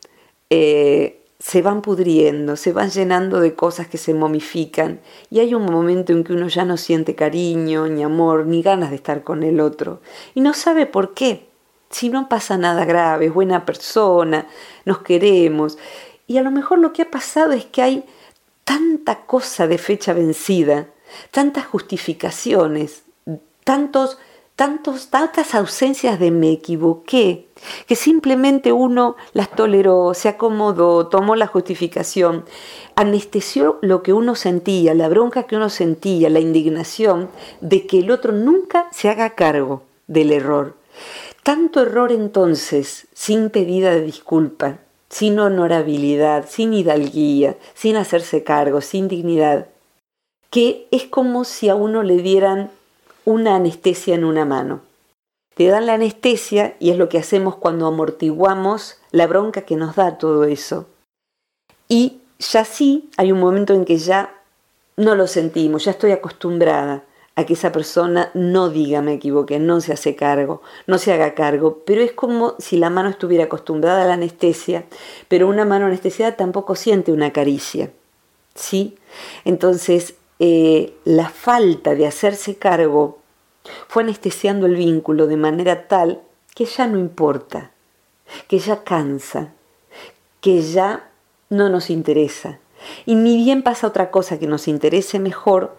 eh, 0.50 1.19
se 1.40 1.62
van 1.62 1.80
pudriendo, 1.80 2.54
se 2.54 2.72
van 2.72 2.90
llenando 2.90 3.40
de 3.40 3.54
cosas 3.54 3.88
que 3.88 3.96
se 3.96 4.12
momifican 4.12 5.00
y 5.30 5.40
hay 5.40 5.54
un 5.54 5.64
momento 5.64 6.12
en 6.12 6.22
que 6.22 6.34
uno 6.34 6.48
ya 6.48 6.66
no 6.66 6.76
siente 6.76 7.14
cariño, 7.14 7.88
ni 7.88 8.02
amor, 8.02 8.46
ni 8.46 8.62
ganas 8.62 8.90
de 8.90 8.96
estar 8.96 9.24
con 9.24 9.42
el 9.42 9.58
otro 9.58 10.02
y 10.34 10.42
no 10.42 10.52
sabe 10.52 10.86
por 10.86 11.14
qué. 11.14 11.48
Si 11.88 12.08
no 12.08 12.28
pasa 12.28 12.56
nada 12.56 12.84
grave, 12.84 13.26
es 13.26 13.34
buena 13.34 13.64
persona, 13.64 14.46
nos 14.84 14.98
queremos 14.98 15.78
y 16.26 16.36
a 16.36 16.42
lo 16.42 16.50
mejor 16.50 16.78
lo 16.78 16.92
que 16.92 17.02
ha 17.02 17.10
pasado 17.10 17.52
es 17.52 17.64
que 17.64 17.82
hay 17.82 18.04
tanta 18.64 19.22
cosa 19.22 19.66
de 19.66 19.78
fecha 19.78 20.12
vencida, 20.12 20.88
tantas 21.30 21.66
justificaciones, 21.66 23.02
tantos 23.64 24.18
tantas 24.60 25.54
ausencias 25.54 26.20
de 26.20 26.30
me 26.30 26.52
equivoqué, 26.52 27.46
que 27.86 27.96
simplemente 27.96 28.72
uno 28.72 29.16
las 29.32 29.50
toleró, 29.50 30.12
se 30.12 30.28
acomodó, 30.28 31.06
tomó 31.06 31.34
la 31.34 31.46
justificación, 31.46 32.44
anestesió 32.94 33.78
lo 33.80 34.02
que 34.02 34.12
uno 34.12 34.34
sentía, 34.34 34.92
la 34.92 35.08
bronca 35.08 35.44
que 35.44 35.56
uno 35.56 35.70
sentía, 35.70 36.28
la 36.28 36.40
indignación 36.40 37.30
de 37.62 37.86
que 37.86 38.00
el 38.00 38.10
otro 38.10 38.32
nunca 38.32 38.86
se 38.92 39.08
haga 39.08 39.30
cargo 39.30 39.82
del 40.08 40.30
error. 40.30 40.76
Tanto 41.42 41.80
error 41.80 42.12
entonces, 42.12 43.06
sin 43.14 43.48
pedida 43.48 43.92
de 43.92 44.02
disculpa, 44.02 44.80
sin 45.08 45.38
honorabilidad, 45.38 46.46
sin 46.46 46.74
hidalguía, 46.74 47.56
sin 47.72 47.96
hacerse 47.96 48.44
cargo, 48.44 48.82
sin 48.82 49.08
dignidad, 49.08 49.68
que 50.50 50.86
es 50.90 51.04
como 51.04 51.44
si 51.44 51.70
a 51.70 51.74
uno 51.74 52.02
le 52.02 52.18
dieran 52.18 52.70
una 53.30 53.54
anestesia 53.54 54.16
en 54.16 54.24
una 54.24 54.44
mano. 54.44 54.80
Te 55.54 55.68
dan 55.68 55.86
la 55.86 55.94
anestesia 55.94 56.74
y 56.80 56.90
es 56.90 56.98
lo 56.98 57.08
que 57.08 57.18
hacemos 57.18 57.54
cuando 57.54 57.86
amortiguamos 57.86 58.98
la 59.12 59.28
bronca 59.28 59.62
que 59.62 59.76
nos 59.76 59.94
da 59.94 60.18
todo 60.18 60.44
eso. 60.44 60.86
Y 61.88 62.18
ya 62.40 62.64
sí 62.64 63.08
hay 63.16 63.30
un 63.30 63.38
momento 63.38 63.72
en 63.72 63.84
que 63.84 63.98
ya 63.98 64.34
no 64.96 65.14
lo 65.14 65.28
sentimos, 65.28 65.84
ya 65.84 65.92
estoy 65.92 66.10
acostumbrada 66.10 67.04
a 67.36 67.46
que 67.46 67.52
esa 67.52 67.70
persona 67.70 68.30
no 68.34 68.68
diga 68.68 69.00
me 69.00 69.14
equivoqué, 69.14 69.60
no 69.60 69.80
se 69.80 69.92
hace 69.92 70.16
cargo, 70.16 70.60
no 70.88 70.98
se 70.98 71.12
haga 71.12 71.34
cargo, 71.34 71.82
pero 71.86 72.02
es 72.02 72.12
como 72.12 72.56
si 72.58 72.76
la 72.76 72.90
mano 72.90 73.10
estuviera 73.10 73.44
acostumbrada 73.44 74.02
a 74.02 74.06
la 74.06 74.14
anestesia, 74.14 74.86
pero 75.28 75.48
una 75.48 75.64
mano 75.64 75.86
anestesiada 75.86 76.36
tampoco 76.36 76.74
siente 76.74 77.12
una 77.12 77.32
caricia. 77.32 77.92
¿Sí? 78.56 78.98
Entonces, 79.44 80.14
eh, 80.40 80.94
la 81.04 81.28
falta 81.28 81.94
de 81.94 82.06
hacerse 82.06 82.56
cargo 82.56 83.19
fue 83.88 84.02
anestesiando 84.02 84.66
el 84.66 84.76
vínculo 84.76 85.26
de 85.26 85.36
manera 85.36 85.88
tal 85.88 86.22
que 86.54 86.64
ya 86.64 86.86
no 86.86 86.98
importa, 86.98 87.70
que 88.48 88.58
ya 88.58 88.82
cansa, 88.84 89.52
que 90.40 90.62
ya 90.62 91.10
no 91.48 91.68
nos 91.68 91.90
interesa. 91.90 92.58
Y 93.06 93.14
ni 93.14 93.36
bien 93.36 93.62
pasa 93.62 93.86
otra 93.86 94.10
cosa 94.10 94.38
que 94.38 94.46
nos 94.46 94.68
interese 94.68 95.18
mejor, 95.18 95.76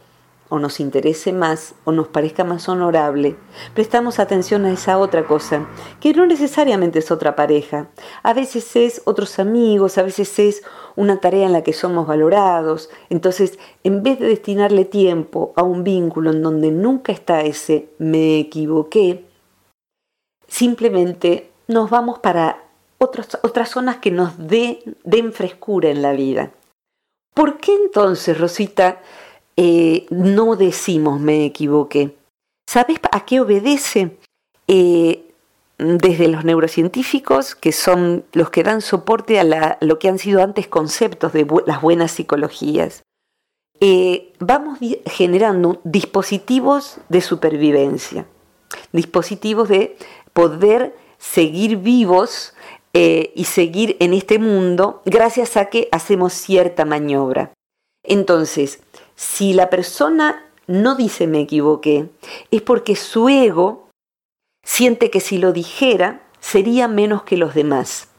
o 0.52 0.60
nos 0.60 0.82
interese 0.82 1.32
más 1.32 1.76
o 1.86 1.94
nos 1.94 2.10
parezca 2.10 2.44
más 2.44 2.68
honorable, 2.68 3.38
prestamos 3.74 4.20
atención 4.20 4.66
a 4.66 4.74
esa 4.74 4.98
otra 4.98 5.26
cosa, 5.26 5.66
que 6.02 6.14
no 6.14 6.26
necesariamente 6.26 7.00
es 7.00 7.10
otra 7.10 7.38
pareja, 7.38 7.88
a 8.22 8.34
veces 8.34 8.76
es 8.76 9.02
otros 9.06 9.40
amigos, 9.40 9.98
a 9.98 10.04
veces 10.04 10.38
es 10.40 10.62
una 10.98 11.22
tarea 11.22 11.46
en 11.46 11.54
la 11.54 11.64
que 11.64 11.72
somos 11.72 12.06
valorados, 12.06 12.90
entonces 13.10 13.58
en 13.86 14.04
vez 14.04 14.20
de 14.20 14.28
destinarle 14.28 14.84
tiempo 14.84 15.54
a 15.56 15.64
un 15.64 15.86
vínculo 15.86 16.32
en 16.32 16.44
donde 16.44 16.70
nunca 16.70 17.14
está 17.14 17.42
ese 17.42 17.88
me 17.98 18.38
equivoqué, 18.38 19.24
simplemente 20.50 21.50
nos 21.70 21.90
vamos 21.90 22.20
para 22.20 22.66
otras 22.98 23.70
zonas 23.70 23.98
que 23.98 24.12
nos 24.12 24.34
den 24.38 25.32
frescura 25.32 25.90
en 25.90 26.02
la 26.02 26.12
vida. 26.12 26.52
¿Por 27.34 27.60
qué 27.60 27.74
entonces, 27.74 28.38
Rosita, 28.38 29.02
eh, 29.58 30.06
no 30.10 30.56
decimos 30.56 31.20
me 31.20 31.46
equivoqué. 31.46 32.16
¿Sabes 32.68 33.00
a 33.12 33.26
qué 33.26 33.42
obedece? 33.42 34.18
Eh, 34.68 35.28
desde 35.78 36.28
los 36.28 36.46
neurocientíficos, 36.46 37.56
que 37.56 37.72
son 37.72 38.24
los 38.34 38.52
que 38.52 38.64
dan 38.64 38.82
soporte 38.82 39.40
a 39.40 39.78
lo 39.82 40.00
que 40.00 40.10
han 40.10 40.20
sido 40.20 40.44
antes 40.44 40.68
conceptos 40.68 41.34
de 41.34 41.48
las 41.66 41.82
buenas 41.82 42.12
psicologías, 42.12 43.02
eh, 43.80 44.32
vamos 44.40 44.78
generando 45.08 45.82
dispositivos 45.84 46.98
de 47.10 47.22
supervivencia, 47.22 48.28
dispositivos 48.92 49.70
de 49.70 49.98
poder 50.34 50.96
seguir 51.18 51.78
vivos 51.78 52.54
y 52.94 53.46
seguir 53.46 53.96
en 54.02 54.14
este 54.14 54.38
mundo 54.38 55.02
gracias 55.06 55.56
a 55.56 55.66
que 55.66 55.88
hacemos 55.92 56.34
cierta 56.34 56.84
maniobra. 56.84 57.54
Entonces, 58.04 58.82
si 59.16 59.54
la 59.54 59.70
persona 59.70 60.46
no 60.68 60.96
dice 60.96 61.28
me 61.28 61.42
equivoqué, 61.42 62.10
es 62.52 62.62
porque 62.62 62.96
su 62.96 63.30
ego 63.30 63.90
siente 64.64 65.10
que 65.10 65.20
si 65.20 65.38
lo 65.38 65.54
dijera 65.54 66.22
sería 66.40 66.88
menos 66.88 67.24
que 67.24 67.38
los 67.38 67.54
demás. 67.54 68.10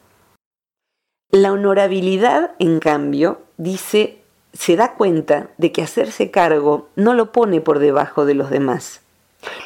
La 1.31 1.51
honorabilidad, 1.51 2.51
en 2.59 2.79
cambio, 2.79 3.41
dice, 3.57 4.19
se 4.53 4.75
da 4.75 4.93
cuenta 4.93 5.49
de 5.57 5.71
que 5.71 5.81
hacerse 5.81 6.29
cargo 6.31 6.89
no 6.95 7.13
lo 7.13 7.31
pone 7.31 7.59
por 7.59 7.79
debajo 7.79 8.25
de 8.25 8.35
los 8.35 8.49
demás, 8.49 9.01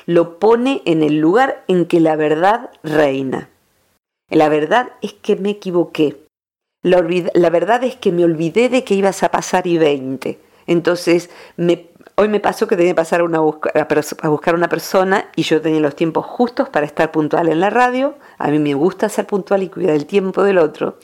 lo 0.06 0.40
pone 0.40 0.82
en 0.86 1.04
el 1.04 1.20
lugar 1.20 1.64
en 1.68 1.86
que 1.86 2.00
la 2.00 2.16
verdad 2.16 2.72
reina. 2.84 3.50
La 4.30 4.50
verdad 4.50 4.92
es 5.02 5.14
que 5.14 5.36
me 5.36 5.52
equivoqué. 5.52 6.18
La, 6.84 7.02
verdad 7.50 7.84
es 7.84 7.96
que 7.96 8.12
me 8.12 8.24
olvidé 8.24 8.70
de 8.70 8.84
que 8.84 8.94
ibas 8.94 9.24
a 9.24 9.32
pasar 9.32 9.68
y 9.68 9.78
20. 9.78 10.40
Entonces, 10.68 11.30
hoy 12.16 12.28
me 12.28 12.40
pasó 12.40 12.68
que 12.68 12.76
tenía 12.76 12.92
que 12.92 12.96
pasar 12.96 13.22
a, 13.22 13.88
a 14.22 14.30
buscar 14.30 14.56
una 14.56 14.70
persona 14.70 15.30
y 15.36 15.44
yo 15.44 15.62
tenía 15.62 15.80
los 15.80 15.96
tiempos 15.96 16.26
justos 16.26 16.70
para 16.70 16.86
estar 16.86 17.12
puntual 17.12 17.48
en 17.50 17.60
la 17.60 17.70
radio. 17.70 18.16
A 18.38 18.50
mí 18.50 18.60
me 18.60 18.74
gusta 18.74 19.10
ser 19.10 19.26
puntual 19.26 19.64
y 19.64 19.70
cuidar 19.70 19.96
el 19.96 20.06
tiempo 20.06 20.44
del 20.44 20.58
otro. 20.58 21.00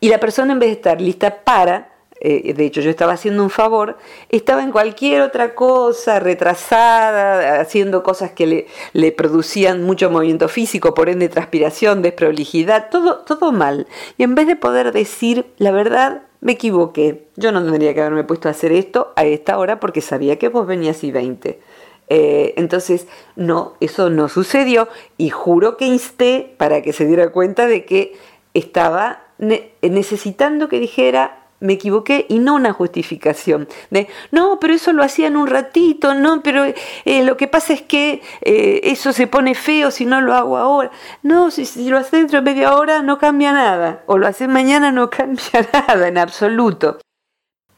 Y 0.00 0.08
la 0.08 0.18
persona 0.18 0.52
en 0.52 0.58
vez 0.58 0.70
de 0.70 0.74
estar 0.74 1.00
lista 1.00 1.44
para, 1.44 1.92
eh, 2.20 2.54
de 2.54 2.64
hecho 2.64 2.80
yo 2.80 2.90
estaba 2.90 3.12
haciendo 3.12 3.42
un 3.42 3.50
favor, 3.50 3.98
estaba 4.30 4.62
en 4.62 4.72
cualquier 4.72 5.22
otra 5.22 5.54
cosa, 5.54 6.18
retrasada, 6.20 7.60
haciendo 7.60 8.02
cosas 8.02 8.32
que 8.32 8.46
le, 8.46 8.66
le 8.92 9.12
producían 9.12 9.82
mucho 9.82 10.10
movimiento 10.10 10.48
físico, 10.48 10.94
por 10.94 11.08
ende 11.08 11.28
transpiración, 11.28 12.02
desprolijidad, 12.02 12.90
todo, 12.90 13.18
todo 13.18 13.52
mal. 13.52 13.86
Y 14.18 14.24
en 14.24 14.34
vez 14.34 14.46
de 14.46 14.56
poder 14.56 14.92
decir 14.92 15.46
la 15.58 15.70
verdad, 15.70 16.22
me 16.42 16.52
equivoqué. 16.52 17.28
Yo 17.36 17.52
no 17.52 17.64
tendría 17.64 17.94
que 17.94 18.00
haberme 18.00 18.24
puesto 18.24 18.48
a 18.48 18.50
hacer 18.50 18.72
esto 18.72 19.12
a 19.16 19.24
esta 19.24 19.58
hora 19.58 19.80
porque 19.80 20.02
sabía 20.02 20.38
que 20.38 20.48
vos 20.48 20.66
venías 20.66 21.02
y 21.04 21.12
20. 21.12 21.60
Eh, 22.08 22.54
entonces, 22.56 23.06
no, 23.36 23.74
eso 23.80 24.10
no 24.10 24.28
sucedió 24.28 24.88
y 25.16 25.30
juro 25.30 25.76
que 25.76 25.86
insté 25.86 26.52
para 26.58 26.82
que 26.82 26.92
se 26.92 27.06
diera 27.06 27.30
cuenta 27.30 27.66
de 27.66 27.84
que 27.86 28.16
estaba 28.54 29.22
necesitando 29.38 30.68
que 30.68 30.78
dijera 30.78 31.41
me 31.62 31.74
equivoqué 31.74 32.26
y 32.28 32.38
no 32.40 32.54
una 32.54 32.72
justificación 32.72 33.68
de 33.90 34.08
no, 34.30 34.58
pero 34.60 34.74
eso 34.74 34.92
lo 34.92 35.02
hacía 35.02 35.28
en 35.28 35.36
un 35.36 35.46
ratito, 35.46 36.14
no, 36.14 36.42
pero 36.42 36.64
eh, 36.64 37.22
lo 37.22 37.36
que 37.36 37.46
pasa 37.48 37.72
es 37.72 37.82
que 37.82 38.20
eh, 38.42 38.80
eso 38.84 39.12
se 39.12 39.26
pone 39.26 39.54
feo 39.54 39.90
si 39.90 40.04
no 40.04 40.20
lo 40.20 40.34
hago 40.34 40.58
ahora. 40.58 40.90
No, 41.22 41.50
si, 41.50 41.88
lo 41.88 41.98
haces 41.98 42.12
dentro 42.12 42.40
de 42.42 42.52
media 42.52 42.74
hora 42.74 43.02
no 43.02 43.18
cambia 43.18 43.52
nada, 43.52 44.02
o 44.06 44.18
lo 44.18 44.26
haces 44.26 44.48
mañana 44.48 44.90
no 44.90 45.08
cambia 45.10 45.68
nada 45.72 46.08
en 46.08 46.18
absoluto. 46.18 46.98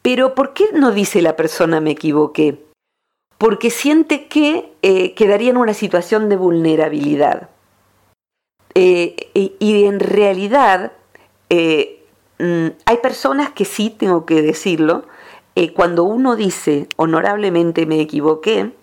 Pero 0.01 0.35
¿por 0.35 0.53
qué 0.53 0.65
no 0.73 0.91
dice 0.91 1.21
la 1.21 1.35
persona 1.35 1.79
me 1.79 1.91
equivoqué? 1.91 2.63
Porque 3.37 3.69
siente 3.69 4.27
que 4.27 4.73
eh, 4.81 5.13
quedaría 5.13 5.51
en 5.51 5.57
una 5.57 5.73
situación 5.73 6.29
de 6.29 6.37
vulnerabilidad. 6.37 7.49
y 8.73 9.85
en 9.85 9.99
realidad 9.99 10.91
Mm, 12.39 12.67
hay 12.85 12.97
personas 12.97 13.51
que 13.51 13.65
sí, 13.65 13.89
tengo 13.89 14.25
que 14.25 14.41
decirlo, 14.41 15.05
eh, 15.55 15.73
cuando 15.73 16.03
uno 16.03 16.35
dice 16.35 16.87
honorablemente 16.97 17.85
me 17.85 18.01
equivoqué, 18.01 18.73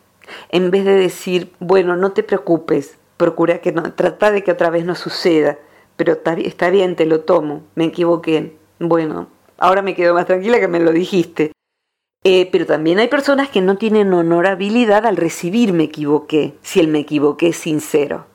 en 0.51 0.71
vez 0.71 0.85
de 0.85 0.95
decir, 0.95 1.53
bueno, 1.59 1.97
no 1.97 2.13
te 2.13 2.23
preocupes, 2.23 2.97
procura 3.17 3.61
que 3.61 3.73
no, 3.73 3.93
trata 3.93 4.31
de 4.31 4.43
que 4.43 4.53
otra 4.53 4.71
vez 4.71 4.85
no 4.85 4.95
suceda, 4.95 5.59
pero 5.97 6.19
está 6.37 6.71
bien, 6.71 6.97
te 6.97 7.05
lo 7.05 7.21
tomo, 7.21 7.63
me 7.75 7.85
equivoqué, 7.85 8.57
bueno, 8.79 9.29
ahora 9.59 9.83
me 9.83 9.95
quedo 9.95 10.15
más 10.15 10.27
tranquila 10.27 10.59
que 10.59 10.69
me 10.69 10.81
lo 10.81 10.93
dijiste. 10.93 11.53
Eh, 12.25 12.49
pero 12.53 12.67
también 12.67 13.01
hay 13.01 13.09
personas 13.09 13.49
que 13.49 13.61
no 13.61 13.77
tienen 13.77 14.15
honorabilidad 14.15 15.07
al 15.07 15.17
recibir 15.17 15.73
me 15.73 15.85
equivoqué, 15.85 16.55
si 16.63 16.79
el 16.79 16.87
me 16.87 17.01
equivoqué 17.01 17.49
es 17.49 17.57
sincero. 17.57 18.27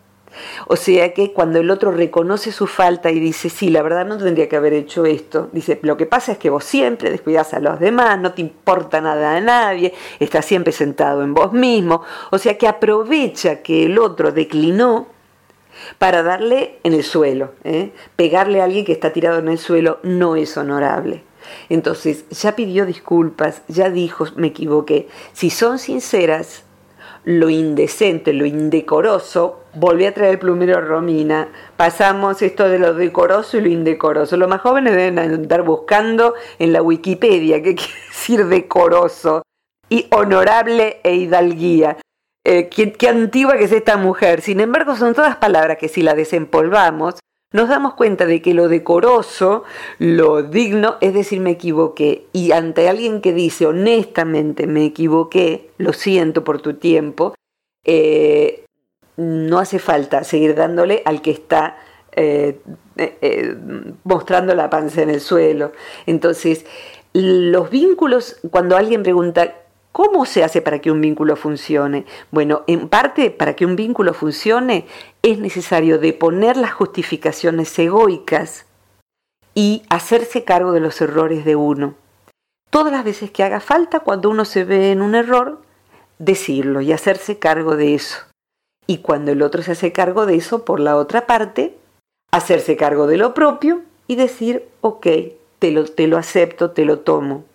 O 0.67 0.75
sea 0.75 1.13
que 1.13 1.33
cuando 1.33 1.59
el 1.59 1.69
otro 1.69 1.91
reconoce 1.91 2.51
su 2.51 2.67
falta 2.67 3.11
y 3.11 3.19
dice, 3.19 3.49
sí, 3.49 3.69
la 3.69 3.81
verdad 3.81 4.05
no 4.05 4.17
tendría 4.17 4.49
que 4.49 4.55
haber 4.55 4.73
hecho 4.73 5.05
esto, 5.05 5.49
dice, 5.51 5.79
lo 5.81 5.97
que 5.97 6.05
pasa 6.05 6.33
es 6.33 6.37
que 6.37 6.49
vos 6.49 6.63
siempre 6.63 7.11
descuidas 7.11 7.53
a 7.53 7.59
los 7.59 7.79
demás, 7.79 8.19
no 8.19 8.33
te 8.33 8.41
importa 8.41 9.01
nada 9.01 9.35
a 9.35 9.41
nadie, 9.41 9.93
estás 10.19 10.45
siempre 10.45 10.73
sentado 10.73 11.23
en 11.23 11.33
vos 11.33 11.53
mismo, 11.53 12.01
o 12.31 12.37
sea 12.37 12.57
que 12.57 12.67
aprovecha 12.67 13.61
que 13.61 13.85
el 13.85 13.99
otro 13.99 14.31
declinó 14.31 15.07
para 15.97 16.23
darle 16.23 16.79
en 16.83 16.93
el 16.93 17.03
suelo. 17.03 17.51
¿eh? 17.63 17.91
Pegarle 18.15 18.61
a 18.61 18.65
alguien 18.65 18.85
que 18.85 18.91
está 18.91 19.13
tirado 19.13 19.39
en 19.39 19.47
el 19.47 19.57
suelo 19.57 19.99
no 20.03 20.35
es 20.35 20.57
honorable. 20.57 21.23
Entonces, 21.69 22.27
ya 22.29 22.55
pidió 22.55 22.85
disculpas, 22.85 23.61
ya 23.67 23.89
dijo, 23.89 24.25
me 24.35 24.47
equivoqué. 24.47 25.07
Si 25.33 25.49
son 25.49 25.79
sinceras, 25.79 26.63
lo 27.27 27.49
indecente, 27.49 28.31
lo 28.31 28.45
indecoroso, 28.45 29.63
volví 29.73 30.05
a 30.05 30.13
traer 30.13 30.31
el 30.31 30.39
plumero 30.39 30.79
Romina, 30.79 31.49
pasamos 31.75 32.41
esto 32.41 32.69
de 32.69 32.79
lo 32.79 32.93
decoroso 32.93 33.57
y 33.57 33.61
lo 33.61 33.67
indecoroso. 33.67 34.37
Los 34.37 34.47
más 34.47 34.61
jóvenes 34.61 34.93
deben 34.95 35.19
andar 35.19 35.63
buscando 35.63 36.35
en 36.57 36.71
la 36.71 36.81
Wikipedia 36.81 37.61
qué 37.61 37.75
quiere 37.75 37.93
decir 38.07 38.45
decoroso 38.45 39.43
y 39.89 40.07
honorable 40.11 41.01
e 41.03 41.15
hidalguía. 41.15 41.97
Eh, 42.45 42.69
qué, 42.69 42.93
qué 42.93 43.09
antigua 43.09 43.57
que 43.57 43.65
es 43.65 43.73
esta 43.73 43.97
mujer. 43.97 44.39
Sin 44.39 44.61
embargo, 44.61 44.95
son 44.95 45.13
todas 45.13 45.35
palabras 45.35 45.77
que 45.77 45.89
si 45.89 46.03
la 46.03 46.15
desempolvamos, 46.15 47.15
nos 47.53 47.69
damos 47.69 47.93
cuenta 47.93 48.25
de 48.25 48.41
que 48.41 48.53
lo 48.53 48.67
decoroso, 48.67 49.63
lo 49.99 50.43
digno, 50.43 50.97
es 51.01 51.13
decir, 51.13 51.39
me 51.39 51.51
equivoqué. 51.51 52.25
Y 52.33 52.51
ante 52.51 52.89
alguien 52.89 53.21
que 53.21 53.33
dice 53.33 53.65
honestamente 53.65 54.67
me 54.67 54.85
equivoqué, 54.85 55.69
lo 55.77 55.93
siento 55.93 56.43
por 56.43 56.61
tu 56.61 56.73
tiempo, 56.75 57.35
eh, 57.85 58.65
no 59.15 59.59
hace 59.59 59.79
falta 59.79 60.23
seguir 60.23 60.55
dándole 60.55 61.01
al 61.05 61.21
que 61.21 61.31
está 61.31 61.77
eh, 62.11 62.59
eh, 62.97 63.55
mostrando 64.03 64.53
la 64.53 64.69
panza 64.69 65.01
en 65.01 65.09
el 65.09 65.21
suelo. 65.21 65.71
Entonces, 66.05 66.65
los 67.13 67.69
vínculos, 67.69 68.39
cuando 68.51 68.75
alguien 68.75 69.03
pregunta, 69.03 69.55
¿Cómo 69.97 70.27
se 70.27 70.43
hace 70.43 70.61
para 70.61 70.77
que 70.77 70.91
un 70.91 71.01
vínculo 71.01 71.35
funcione? 71.35 72.05
Bueno, 72.29 72.61
en 72.67 72.87
parte 72.87 73.31
para 73.31 73.55
que 73.55 73.65
un 73.65 73.75
vínculo 73.75 74.13
funcione 74.13 74.85
es 75.23 75.39
necesario 75.39 75.97
deponer 75.97 76.55
las 76.55 76.71
justificaciones 76.71 77.79
egoicas 77.79 78.67
y 79.55 79.81
hacerse 79.89 80.43
cargo 80.43 80.71
de 80.71 80.81
los 80.81 81.01
errores 81.01 81.45
de 81.45 81.55
uno. 81.55 81.95
Todas 82.69 82.93
las 82.93 83.03
veces 83.03 83.31
que 83.31 83.41
haga 83.41 83.59
falta, 83.59 84.01
cuando 84.01 84.29
uno 84.29 84.45
se 84.45 84.65
ve 84.65 84.91
en 84.91 85.01
un 85.01 85.15
error, 85.15 85.63
decirlo 86.19 86.81
y 86.81 86.91
hacerse 86.91 87.39
cargo 87.39 87.75
de 87.75 87.95
eso. 87.95 88.19
Y 88.85 88.99
cuando 88.99 89.31
el 89.31 89.41
otro 89.41 89.63
se 89.63 89.71
hace 89.71 89.93
cargo 89.93 90.27
de 90.27 90.35
eso, 90.35 90.63
por 90.63 90.79
la 90.79 90.95
otra 90.95 91.25
parte, 91.25 91.75
hacerse 92.31 92.77
cargo 92.77 93.07
de 93.07 93.17
lo 93.17 93.33
propio 93.33 93.81
y 94.05 94.15
decir, 94.15 94.69
ok, 94.81 95.07
te 95.57 95.71
lo, 95.71 95.85
te 95.85 96.05
lo 96.05 96.19
acepto, 96.19 96.69
te 96.69 96.85
lo 96.85 96.99
tomo. 96.99 97.45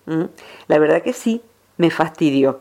La 0.66 0.80
verdad 0.80 1.02
que 1.02 1.12
sí, 1.12 1.40
me 1.82 1.90
fastidió. 1.90 2.60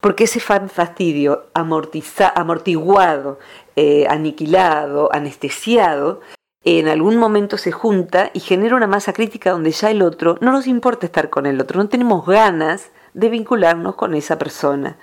Porque 0.00 0.24
ese 0.24 0.40
fastidio 0.40 1.46
amortiza, 1.54 2.28
amortiguado, 2.28 3.38
eh, 3.76 4.06
aniquilado, 4.08 5.08
anestesiado, 5.12 6.20
en 6.64 6.88
algún 6.88 7.16
momento 7.18 7.56
se 7.56 7.70
junta 7.70 8.30
y 8.34 8.40
genera 8.40 8.74
una 8.74 8.88
masa 8.88 9.12
crítica 9.12 9.52
donde 9.52 9.70
ya 9.70 9.90
el 9.90 10.02
otro, 10.02 10.38
no 10.40 10.50
nos 10.50 10.66
importa 10.66 11.06
estar 11.06 11.30
con 11.30 11.46
el 11.46 11.60
otro, 11.60 11.80
no 11.80 11.88
tenemos 11.88 12.26
ganas 12.26 12.90
de 13.14 13.28
vincularnos 13.28 13.94
con 13.94 14.14
esa 14.14 14.38
persona. 14.38 14.98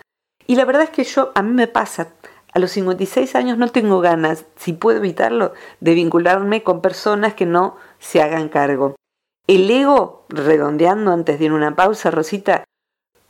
Y 0.48 0.58
la 0.58 0.66
verdad 0.66 0.84
es 0.84 0.90
que 0.90 1.06
yo, 1.06 1.32
a 1.34 1.42
mí 1.42 1.54
me 1.54 1.68
pasa, 1.68 2.10
a 2.54 2.60
los 2.60 2.72
56 2.72 3.36
años 3.36 3.58
no 3.58 3.70
tengo 3.70 4.02
ganas, 4.02 4.46
si 4.58 4.74
puedo 4.74 4.98
evitarlo, 4.98 5.54
de 5.80 5.94
vincularme 5.94 6.62
con 6.62 6.82
personas 6.82 7.34
que 7.36 7.46
no 7.46 7.78
se 8.00 8.22
hagan 8.22 8.50
cargo. 8.50 8.96
El 9.48 9.70
ego, 9.72 10.26
redondeando 10.30 11.12
antes 11.12 11.40
de 11.40 11.46
ir 11.46 11.52
a 11.52 11.56
una 11.56 11.76
pausa, 11.76 12.12
Rosita, 12.12 12.66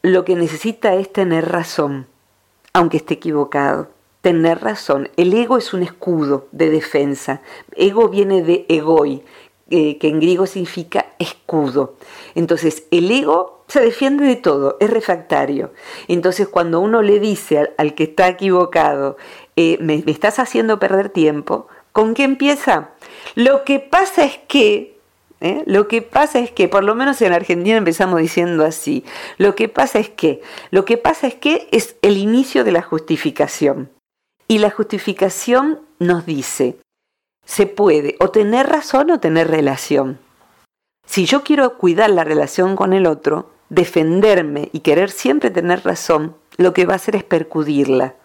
lo 0.05 0.23
que 0.23 0.35
necesita 0.35 0.93
es 0.93 1.11
tener 1.11 1.49
razón, 1.49 2.05
aunque 2.73 2.97
esté 2.97 3.15
equivocado. 3.15 3.89
Tener 4.21 4.61
razón. 4.61 5.09
El 5.17 5.33
ego 5.33 5.57
es 5.57 5.73
un 5.73 5.83
escudo 5.83 6.47
de 6.51 6.69
defensa. 6.69 7.41
Ego 7.75 8.09
viene 8.09 8.43
de 8.43 8.65
egoi, 8.69 9.23
eh, 9.69 9.97
que 9.97 10.07
en 10.07 10.19
griego 10.19 10.45
significa 10.45 11.07
escudo. 11.17 11.95
Entonces, 12.35 12.83
el 12.91 13.09
ego 13.09 13.63
se 13.67 13.81
defiende 13.81 14.25
de 14.25 14.35
todo, 14.35 14.77
es 14.79 14.89
refractario. 14.91 15.71
Entonces, 16.07 16.47
cuando 16.47 16.79
uno 16.81 17.01
le 17.01 17.19
dice 17.19 17.73
al, 17.77 17.95
que 17.95 18.03
está 18.03 18.27
equivocado, 18.27 19.17
eh, 19.55 19.77
me 19.81 20.03
estás 20.05 20.37
haciendo 20.37 20.79
perder 20.79 21.09
tiempo, 21.09 21.67
¿con 21.91 22.13
qué 22.13 22.23
empieza? 22.23 22.91
Lo 23.33 23.63
que 23.63 23.79
pasa 23.79 24.23
es 24.23 24.37
que 24.47 24.94
¿eh? 25.45 25.63
Lo 25.65 25.87
que 25.87 26.01
pasa 26.01 26.39
es 26.39 26.51
que, 26.51 26.67
por 26.67 26.83
lo 26.83 26.95
menos 26.95 27.21
en 27.21 27.33
Argentina 27.33 27.77
empezamos 27.77 28.19
diciendo 28.19 28.65
así, 28.65 29.05
lo 29.37 29.55
que 29.55 29.69
pasa 29.69 29.99
es 29.99 30.09
que, 30.09 30.41
lo 30.71 30.85
que 30.85 30.97
pasa 30.97 31.27
es 31.27 31.35
que 31.35 31.67
es 31.71 31.95
el 32.01 32.17
inicio 32.17 32.63
de 32.63 32.71
la 32.71 32.81
justificación. 32.81 33.91
Y 34.47 34.59
la 34.59 34.71
justificación 34.71 35.81
nos 35.99 36.25
dice, 36.25 36.77
se 37.45 37.67
puede 37.67 38.15
o 38.19 38.29
tener 38.29 38.67
razón 38.67 39.11
o 39.11 39.19
tener 39.19 39.49
relación. 39.49 40.19
Si 41.05 41.25
yo 41.25 41.43
quiero 41.43 41.77
cuidar 41.77 42.09
la 42.09 42.23
relación 42.23 42.75
con 42.75 42.93
el 42.93 43.05
otro, 43.05 43.51
defenderme 43.69 44.69
y 44.71 44.79
querer 44.79 45.11
siempre 45.11 45.51
tener 45.51 45.83
razón, 45.83 46.35
lo 46.57 46.73
que 46.73 46.85
va 46.85 46.93
a 46.93 46.97
hacer 46.97 47.15
es 47.15 47.23
percudirla, 47.23 48.15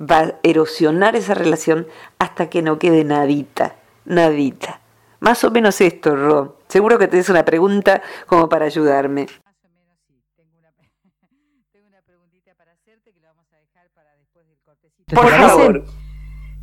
va 0.00 0.18
a 0.18 0.34
erosionar 0.42 1.16
esa 1.16 1.34
relación 1.34 1.86
hasta 2.18 2.48
que 2.48 2.62
no 2.62 2.78
quede 2.78 3.04
nadita, 3.04 3.76
nadita. 4.04 4.81
Más 5.22 5.44
o 5.44 5.52
menos 5.52 5.80
esto, 5.80 6.16
Ro. 6.16 6.58
Seguro 6.66 6.98
que 6.98 7.06
tenés 7.06 7.28
una 7.28 7.44
pregunta 7.44 8.02
como 8.26 8.48
para 8.48 8.64
ayudarme. 8.66 9.26
Más 9.44 9.54
o 9.62 9.68
menos 9.68 9.96
sí. 10.08 10.20
Tengo 10.34 10.58
una, 10.58 12.02
preguntita 12.02 12.54
para 12.56 12.72
hacerte 12.72 13.12
que 13.12 13.20
la 13.20 13.28
vamos 13.28 13.46
a 13.52 13.56
dejar 13.56 13.88
para 13.94 14.16
después 14.16 14.48
del 14.48 14.58
cortecito. 14.64 15.14
Por 15.14 15.30
favor. 15.30 15.84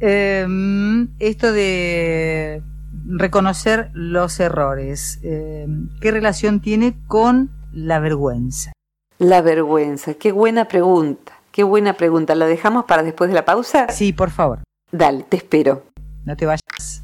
Em, 0.02 1.08
esto 1.20 1.54
de 1.54 2.62
reconocer 3.08 3.92
los 3.94 4.42
errores, 4.42 5.20
em, 5.24 5.88
¿qué 6.02 6.12
relación 6.12 6.60
tiene 6.60 6.98
con 7.08 7.52
la 7.72 8.00
vergüenza? 8.00 8.74
La 9.20 9.42
vergüenza, 9.42 10.16
qué 10.16 10.34
buena 10.34 10.66
pregunta, 10.66 11.32
qué 11.54 11.64
buena 11.64 11.94
pregunta. 11.94 12.36
¿La 12.36 12.46
dejamos 12.46 12.84
para 12.84 13.04
después 13.04 13.30
de 13.30 13.36
la 13.36 13.46
pausa? 13.46 13.88
Sí, 13.88 14.12
por 14.12 14.32
favor. 14.32 14.60
Dale, 14.92 15.24
te 15.24 15.38
espero. 15.38 15.84
No 16.26 16.36
te 16.36 16.46
vayas. 16.46 16.99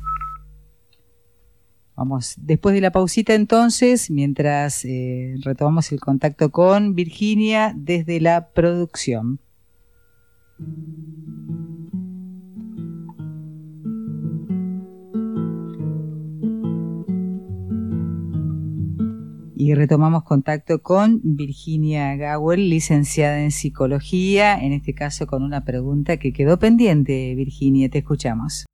Vamos, 1.96 2.36
después 2.38 2.76
de 2.76 2.82
la 2.82 2.92
pausita 2.92 3.34
entonces, 3.34 4.12
mientras 4.12 4.84
eh, 4.84 5.36
retomamos 5.42 5.94
el 5.94 6.02
contacto 6.02 6.52
con 6.52 6.94
Virginia 6.94 7.74
desde 7.74 8.20
la 8.20 8.50
producción. 8.50 9.40
Y 19.58 19.74
retomamos 19.74 20.24
contacto 20.24 20.84
con 20.84 21.22
Virginia 21.24 22.16
Gawel, 22.18 22.70
licenciada 22.70 23.40
en 23.40 23.52
psicología, 23.52 24.60
en 24.62 24.74
este 24.74 24.94
caso 24.94 25.28
con 25.28 25.44
una 25.44 25.64
pregunta 25.64 26.18
que 26.18 26.34
quedó 26.34 26.60
pendiente. 26.60 27.34
Virginia, 27.36 27.90
te 27.90 28.00
escuchamos. 28.00 28.66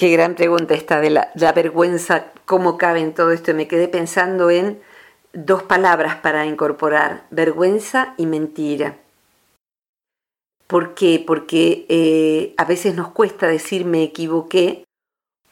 Qué 0.00 0.08
gran 0.08 0.34
pregunta 0.34 0.72
esta 0.72 0.98
de 0.98 1.10
la, 1.10 1.30
vergüenza, 1.54 2.32
cómo 2.46 2.78
cabe 2.78 3.00
en 3.00 3.12
todo 3.12 3.32
esto. 3.32 3.52
Me 3.52 3.68
quedé 3.68 3.86
pensando 3.86 4.48
en 4.48 4.80
dos 5.34 5.62
palabras 5.62 6.16
para 6.16 6.46
incorporar, 6.46 7.26
vergüenza 7.30 8.14
y 8.16 8.24
mentira. 8.24 8.96
¿Por 10.66 10.94
qué? 10.94 11.22
Porque 11.26 11.84
eh, 11.90 12.54
a 12.56 12.64
veces 12.64 12.94
nos 12.94 13.08
cuesta 13.08 13.46
decir 13.46 13.84
me 13.84 14.02
equivoqué, 14.02 14.84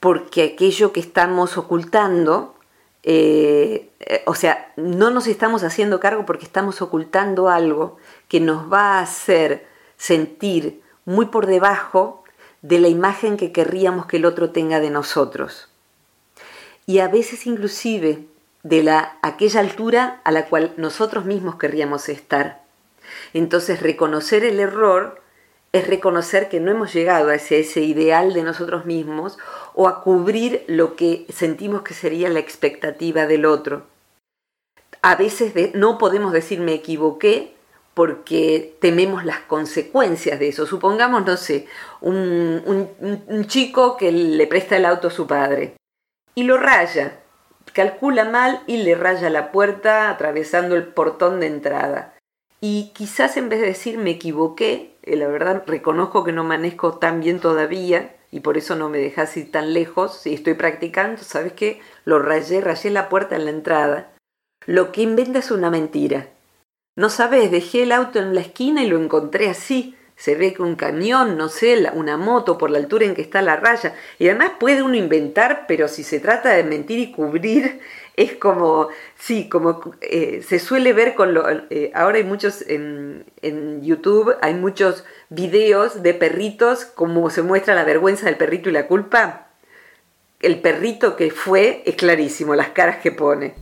porque 0.00 0.44
aquello 0.44 0.94
que 0.94 1.00
estamos 1.00 1.58
ocultando, 1.58 2.54
eh, 3.02 3.90
eh, 4.00 4.22
o 4.24 4.34
sea, 4.34 4.72
no 4.76 5.10
nos 5.10 5.26
estamos 5.26 5.62
haciendo 5.62 6.00
cargo 6.00 6.24
porque 6.24 6.46
estamos 6.46 6.80
ocultando 6.80 7.50
algo 7.50 7.98
que 8.28 8.40
nos 8.40 8.72
va 8.72 8.94
a 8.94 9.02
hacer 9.02 9.66
sentir 9.98 10.80
muy 11.04 11.26
por 11.26 11.44
debajo 11.44 12.24
de 12.62 12.78
la 12.78 12.88
imagen 12.88 13.36
que 13.36 13.52
querríamos 13.52 14.06
que 14.06 14.16
el 14.16 14.24
otro 14.24 14.50
tenga 14.50 14.80
de 14.80 14.90
nosotros. 14.90 15.68
Y 16.86 17.00
a 17.00 17.08
veces 17.08 17.46
inclusive 17.46 18.24
de 18.62 18.82
la, 18.82 19.18
aquella 19.22 19.60
altura 19.60 20.20
a 20.24 20.32
la 20.32 20.46
cual 20.46 20.72
nosotros 20.76 21.24
mismos 21.24 21.56
querríamos 21.56 22.08
estar. 22.08 22.62
Entonces 23.32 23.80
reconocer 23.80 24.44
el 24.44 24.60
error 24.60 25.20
es 25.72 25.86
reconocer 25.86 26.48
que 26.48 26.60
no 26.60 26.70
hemos 26.70 26.92
llegado 26.94 27.30
hacia 27.30 27.58
ese 27.58 27.82
ideal 27.82 28.32
de 28.32 28.42
nosotros 28.42 28.86
mismos 28.86 29.38
o 29.74 29.86
a 29.86 30.02
cubrir 30.02 30.64
lo 30.66 30.96
que 30.96 31.26
sentimos 31.28 31.82
que 31.82 31.94
sería 31.94 32.28
la 32.30 32.38
expectativa 32.38 33.26
del 33.26 33.44
otro. 33.44 33.84
A 35.02 35.14
veces 35.14 35.52
no 35.74 35.98
podemos 35.98 36.32
decir 36.32 36.60
me 36.60 36.74
equivoqué 36.74 37.54
porque 37.98 38.76
tememos 38.80 39.24
las 39.24 39.40
consecuencias 39.40 40.38
de 40.38 40.46
eso. 40.46 40.66
Supongamos, 40.66 41.26
no 41.26 41.36
sé, 41.36 41.66
un, 42.00 42.88
chico 43.48 43.96
que 43.96 44.12
le 44.12 44.46
presta 44.46 44.76
el 44.76 44.84
auto 44.84 45.08
a 45.08 45.10
su 45.10 45.26
padre 45.26 45.74
y 46.36 46.44
lo 46.44 46.58
raya, 46.58 47.18
calcula 47.72 48.24
mal 48.24 48.62
y 48.68 48.84
le 48.84 48.94
raya 48.94 49.30
la 49.30 49.50
puerta 49.50 50.10
atravesando 50.10 50.76
el 50.76 50.84
portón 50.86 51.40
de 51.40 51.48
entrada. 51.48 52.14
Y 52.60 52.92
quizás 52.94 53.36
en 53.36 53.48
vez 53.48 53.62
de 53.62 53.66
decir 53.66 53.98
me 53.98 54.10
equivoqué, 54.10 54.94
eh, 55.02 55.16
la 55.16 55.26
verdad 55.26 55.64
reconozco 55.66 56.22
que 56.22 56.30
no 56.30 56.44
manejo 56.44 56.98
tan 56.98 57.18
bien 57.18 57.40
todavía 57.40 58.14
y 58.30 58.38
por 58.40 58.58
eso 58.58 58.76
no 58.76 58.88
me 58.88 58.98
dejas 58.98 59.36
ir 59.36 59.50
tan 59.50 59.72
lejos. 59.72 60.20
Si 60.20 60.34
estoy 60.34 60.54
practicando, 60.54 61.20
¿sabes 61.20 61.52
qué? 61.52 61.80
Lo 62.04 62.20
rayé, 62.20 62.60
rayé 62.60 62.90
la 62.90 63.08
puerta 63.08 63.34
en 63.34 63.44
la 63.46 63.50
entrada. 63.50 64.12
Lo 64.66 64.92
que 64.92 65.02
inventa 65.02 65.40
es 65.40 65.50
una 65.50 65.68
mentira. 65.68 66.28
No 66.98 67.10
sabes, 67.10 67.52
dejé 67.52 67.84
el 67.84 67.92
auto 67.92 68.18
en 68.18 68.34
la 68.34 68.40
esquina 68.40 68.82
y 68.82 68.88
lo 68.88 69.00
encontré 69.00 69.48
así. 69.48 69.94
Se 70.16 70.34
ve 70.34 70.52
que 70.52 70.62
un 70.62 70.74
camión, 70.74 71.38
no 71.38 71.48
sé, 71.48 71.88
una 71.94 72.16
moto 72.16 72.58
por 72.58 72.70
la 72.70 72.78
altura 72.78 73.04
en 73.04 73.14
que 73.14 73.22
está 73.22 73.40
la 73.40 73.54
raya. 73.54 73.94
Y 74.18 74.26
además 74.26 74.54
puede 74.58 74.82
uno 74.82 74.96
inventar, 74.96 75.66
pero 75.68 75.86
si 75.86 76.02
se 76.02 76.18
trata 76.18 76.48
de 76.48 76.64
mentir 76.64 76.98
y 76.98 77.12
cubrir, 77.12 77.78
es 78.16 78.34
como, 78.34 78.88
sí, 79.16 79.48
como 79.48 79.80
eh, 80.00 80.42
se 80.44 80.58
suele 80.58 80.92
ver 80.92 81.14
con 81.14 81.34
lo... 81.34 81.48
Eh, 81.70 81.92
ahora 81.94 82.18
hay 82.18 82.24
muchos 82.24 82.62
en, 82.62 83.24
en, 83.42 83.80
YouTube, 83.84 84.34
hay 84.42 84.54
muchos 84.54 85.04
videos 85.28 86.02
de 86.02 86.14
perritos, 86.14 86.84
como 86.84 87.30
se 87.30 87.42
muestra 87.42 87.76
la 87.76 87.84
vergüenza 87.84 88.26
del 88.26 88.36
perrito 88.36 88.70
y 88.70 88.72
la 88.72 88.88
culpa. 88.88 89.50
El 90.40 90.60
perrito 90.60 91.14
que 91.14 91.30
fue 91.30 91.80
es 91.86 91.94
clarísimo, 91.94 92.56
las 92.56 92.70
caras 92.70 92.96
que 92.96 93.12
pone. 93.12 93.54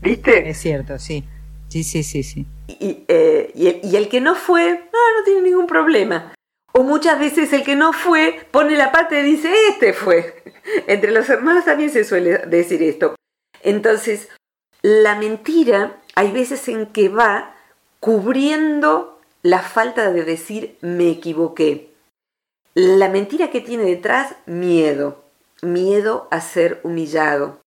¿Viste? 0.00 0.48
Es 0.48 0.56
cierto, 0.56 0.98
sí. 0.98 1.22
Sí, 1.68 1.82
sí, 1.82 2.02
sí, 2.02 2.22
sí. 2.22 2.46
Y, 2.68 3.04
eh, 3.08 3.50
y, 3.54 3.66
el, 3.68 3.80
y 3.82 3.96
el 3.96 4.08
que 4.08 4.20
no 4.20 4.34
fue, 4.34 4.72
no, 4.92 5.18
no 5.18 5.24
tiene 5.24 5.42
ningún 5.42 5.66
problema. 5.66 6.32
O 6.72 6.82
muchas 6.82 7.18
veces 7.18 7.52
el 7.52 7.64
que 7.64 7.74
no 7.74 7.92
fue 7.92 8.46
pone 8.50 8.76
la 8.76 8.92
parte 8.92 9.20
y 9.20 9.22
dice, 9.22 9.52
este 9.70 9.92
fue. 9.92 10.42
Entre 10.86 11.10
los 11.10 11.28
hermanos 11.28 11.64
también 11.64 11.90
se 11.90 12.04
suele 12.04 12.38
decir 12.46 12.82
esto. 12.82 13.14
Entonces, 13.62 14.28
la 14.82 15.16
mentira 15.16 16.00
hay 16.14 16.32
veces 16.32 16.68
en 16.68 16.86
que 16.86 17.08
va 17.08 17.54
cubriendo 18.00 19.20
la 19.42 19.60
falta 19.60 20.12
de 20.12 20.24
decir 20.24 20.76
me 20.80 21.08
equivoqué. 21.08 21.92
La 22.74 23.08
mentira 23.08 23.50
que 23.50 23.60
tiene 23.60 23.84
detrás, 23.84 24.34
miedo, 24.44 25.24
miedo 25.62 26.28
a 26.30 26.40
ser 26.40 26.80
humillado. 26.82 27.60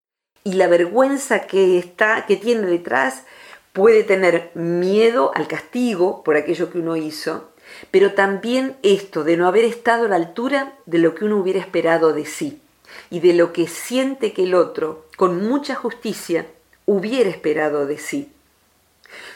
Y 0.43 0.53
la 0.53 0.67
vergüenza 0.67 1.47
que 1.47 1.79
está, 1.79 2.25
que 2.27 2.37
tiene 2.37 2.67
detrás, 2.67 3.23
puede 3.73 4.03
tener 4.03 4.51
miedo 4.55 5.31
al 5.35 5.47
castigo 5.47 6.23
por 6.23 6.35
aquello 6.35 6.71
que 6.71 6.79
uno 6.79 6.95
hizo, 6.95 7.49
pero 7.91 8.13
también 8.13 8.75
esto 8.83 9.23
de 9.23 9.37
no 9.37 9.47
haber 9.47 9.65
estado 9.65 10.05
a 10.05 10.09
la 10.09 10.15
altura 10.15 10.73
de 10.85 10.97
lo 10.97 11.15
que 11.15 11.25
uno 11.25 11.37
hubiera 11.37 11.59
esperado 11.59 12.13
de 12.13 12.25
sí 12.25 12.61
y 13.09 13.19
de 13.19 13.33
lo 13.33 13.53
que 13.53 13.67
siente 13.67 14.33
que 14.33 14.43
el 14.43 14.55
otro, 14.55 15.05
con 15.17 15.47
mucha 15.47 15.75
justicia, 15.75 16.47
hubiera 16.85 17.29
esperado 17.29 17.85
de 17.85 17.97
sí. 17.97 18.31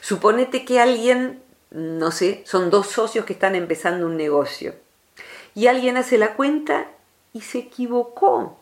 Suponete 0.02 0.66
que 0.66 0.80
alguien, 0.80 1.42
no 1.72 2.12
sé, 2.12 2.44
son 2.46 2.70
dos 2.70 2.88
socios 2.88 3.26
que 3.26 3.34
están 3.34 3.56
empezando 3.56 4.06
un 4.06 4.18
negocio 4.18 4.74
y 5.56 5.68
alguien 5.68 5.98
hace 5.98 6.18
la 6.18 6.36
cuenta 6.36 6.88
y 7.32 7.42
se 7.42 7.60
equivocó. 7.60 8.60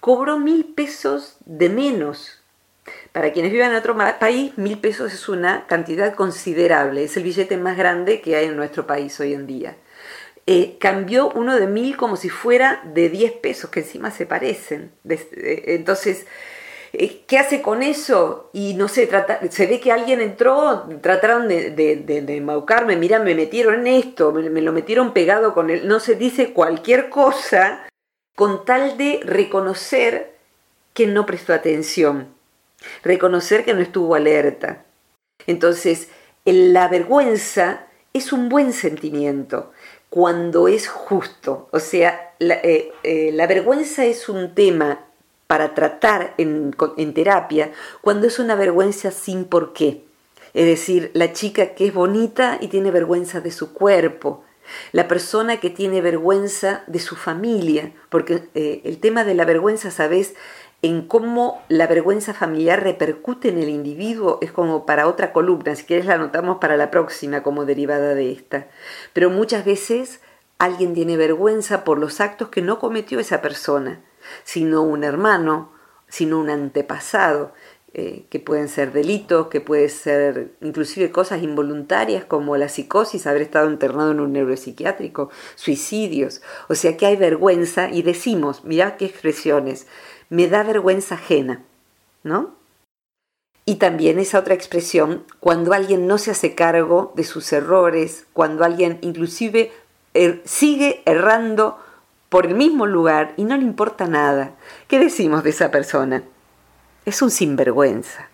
Cobró 0.00 0.38
mil 0.38 0.64
pesos 0.64 1.36
de 1.44 1.68
menos. 1.68 2.40
Para 3.12 3.32
quienes 3.32 3.52
viven 3.52 3.70
en 3.70 3.76
otro 3.76 3.96
país, 4.18 4.56
mil 4.56 4.78
pesos 4.78 5.12
es 5.12 5.28
una 5.28 5.66
cantidad 5.66 6.14
considerable, 6.14 7.04
es 7.04 7.16
el 7.16 7.22
billete 7.22 7.56
más 7.56 7.76
grande 7.76 8.20
que 8.20 8.36
hay 8.36 8.46
en 8.46 8.56
nuestro 8.56 8.86
país 8.86 9.18
hoy 9.20 9.34
en 9.34 9.46
día. 9.46 9.76
Eh, 10.48 10.76
cambió 10.78 11.30
uno 11.30 11.58
de 11.58 11.66
mil 11.66 11.96
como 11.96 12.16
si 12.16 12.28
fuera 12.28 12.80
de 12.84 13.08
10 13.08 13.32
pesos, 13.32 13.68
que 13.68 13.80
encima 13.80 14.12
se 14.12 14.26
parecen. 14.26 14.92
Eh, 15.08 15.64
entonces, 15.66 16.26
eh, 16.92 17.22
¿qué 17.26 17.38
hace 17.38 17.62
con 17.62 17.82
eso? 17.82 18.50
Y 18.52 18.74
no 18.74 18.86
sé, 18.86 19.08
se 19.50 19.66
ve 19.66 19.80
que 19.80 19.90
alguien 19.90 20.20
entró, 20.20 20.88
trataron 21.00 21.48
de, 21.48 22.42
maucarme, 22.44 22.94
mira, 22.94 23.18
me 23.18 23.34
metieron 23.34 23.86
en 23.86 23.86
esto, 23.88 24.30
me, 24.30 24.48
me, 24.48 24.62
lo 24.62 24.72
metieron 24.72 25.12
pegado 25.12 25.52
con 25.52 25.68
él, 25.68 25.88
no 25.88 25.98
se 25.98 26.14
dice 26.14 26.52
cualquier 26.52 27.08
cosa 27.08 27.84
con 28.36 28.64
tal 28.64 28.96
de 28.96 29.20
reconocer 29.24 30.36
que 30.94 31.08
no 31.08 31.26
prestó 31.26 31.54
atención, 31.54 32.35
reconocer 33.02 33.64
que 33.64 33.74
no 33.74 33.80
estuvo 33.80 34.14
alerta. 34.14 34.84
Entonces, 35.46 36.08
la 36.44 36.88
vergüenza 36.88 37.86
es 38.12 38.32
un 38.32 38.48
buen 38.48 38.72
sentimiento 38.72 39.72
cuando 40.10 40.68
es 40.68 40.88
justo. 40.88 41.68
O 41.72 41.80
sea, 41.80 42.34
la, 42.38 42.54
eh, 42.54 42.92
eh, 43.02 43.46
vergüenza 43.46 44.04
es 44.04 44.28
un 44.28 44.54
tema 44.54 45.00
para 45.46 45.74
tratar 45.74 46.34
en, 46.38 46.74
en, 46.96 47.14
terapia 47.14 47.72
cuando 48.00 48.26
es 48.26 48.38
una 48.38 48.54
vergüenza 48.54 49.10
sin 49.10 49.44
por 49.44 49.72
qué. 49.72 50.04
Es 50.54 50.66
decir, 50.66 51.10
la 51.14 51.32
chica 51.32 51.74
que 51.74 51.86
es 51.86 51.94
bonita 51.94 52.58
y 52.60 52.68
tiene 52.68 52.90
vergüenza 52.90 53.40
de 53.40 53.50
su 53.50 53.74
cuerpo, 53.74 54.42
la 54.92 55.06
persona 55.06 55.58
que 55.58 55.70
tiene 55.70 56.00
vergüenza 56.00 56.82
de 56.86 56.98
su 56.98 57.14
familia, 57.14 57.92
porque 58.08 58.48
eh, 58.54 58.80
el 58.84 58.98
tema 58.98 59.24
de 59.24 59.34
la 59.34 59.44
vergüenza, 59.44 59.90
¿sabes? 59.90 60.34
En 60.82 61.06
cómo 61.06 61.62
la 61.68 61.86
vergüenza 61.86 62.34
familiar 62.34 62.82
repercute 62.82 63.48
en 63.48 63.58
el 63.58 63.68
individuo 63.68 64.38
es 64.42 64.52
como 64.52 64.86
para 64.86 65.08
otra 65.08 65.32
columna, 65.32 65.74
si 65.74 65.84
quieres 65.84 66.06
la 66.06 66.14
anotamos 66.14 66.58
para 66.58 66.76
la 66.76 66.90
próxima 66.90 67.42
como 67.42 67.64
derivada 67.64 68.14
de 68.14 68.32
esta. 68.32 68.68
Pero 69.12 69.30
muchas 69.30 69.64
veces 69.64 70.20
alguien 70.58 70.94
tiene 70.94 71.16
vergüenza 71.16 71.84
por 71.84 71.98
los 71.98 72.20
actos 72.20 72.48
que 72.48 72.62
no 72.62 72.78
cometió 72.78 73.18
esa 73.18 73.42
persona, 73.42 74.02
sino 74.44 74.82
un 74.82 75.04
hermano, 75.04 75.72
sino 76.08 76.38
un 76.38 76.50
antepasado, 76.50 77.52
eh, 77.98 78.26
que 78.28 78.40
pueden 78.40 78.68
ser 78.68 78.92
delitos, 78.92 79.46
que 79.46 79.62
pueden 79.62 79.88
ser 79.88 80.52
inclusive 80.60 81.10
cosas 81.10 81.42
involuntarias 81.42 82.26
como 82.26 82.58
la 82.58 82.68
psicosis, 82.68 83.26
haber 83.26 83.40
estado 83.40 83.70
internado 83.70 84.10
en 84.10 84.20
un 84.20 84.34
neuropsiquiátrico, 84.34 85.30
suicidios. 85.54 86.42
O 86.68 86.74
sea 86.74 86.98
que 86.98 87.06
hay 87.06 87.16
vergüenza 87.16 87.88
y 87.88 88.02
decimos, 88.02 88.64
mira 88.64 88.98
qué 88.98 89.06
expresiones, 89.06 89.86
me 90.28 90.48
da 90.48 90.62
vergüenza 90.62 91.16
ajena, 91.16 91.62
¿no? 92.22 92.54
Y 93.68 93.76
también 93.76 94.20
esa 94.20 94.38
otra 94.38 94.54
expresión, 94.54 95.24
cuando 95.40 95.72
alguien 95.72 96.06
no 96.06 96.18
se 96.18 96.30
hace 96.30 96.54
cargo 96.54 97.12
de 97.16 97.24
sus 97.24 97.52
errores, 97.52 98.26
cuando 98.32 98.64
alguien 98.64 98.98
inclusive 99.02 99.72
er, 100.14 100.40
sigue 100.44 101.02
errando 101.04 101.78
por 102.28 102.46
el 102.46 102.54
mismo 102.54 102.86
lugar 102.86 103.34
y 103.36 103.44
no 103.44 103.56
le 103.56 103.64
importa 103.64 104.06
nada. 104.06 104.54
¿Qué 104.86 105.00
decimos 105.00 105.42
de 105.42 105.50
esa 105.50 105.72
persona? 105.72 106.22
Es 107.04 107.22
un 107.22 107.30
sinvergüenza. 107.30 108.28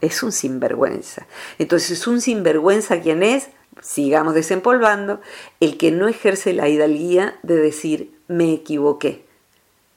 Es 0.00 0.22
un 0.22 0.32
sinvergüenza. 0.32 1.26
Entonces, 1.58 2.06
un 2.06 2.20
sinvergüenza, 2.20 3.00
¿quién 3.00 3.22
es? 3.22 3.48
Sigamos 3.80 4.34
desempolvando. 4.34 5.20
El 5.60 5.78
que 5.78 5.90
no 5.90 6.08
ejerce 6.08 6.52
la 6.52 6.68
hidalguía 6.68 7.38
de 7.42 7.56
decir, 7.56 8.18
me 8.28 8.52
equivoqué, 8.52 9.24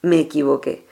me 0.02 0.20
equivoqué. 0.20 0.87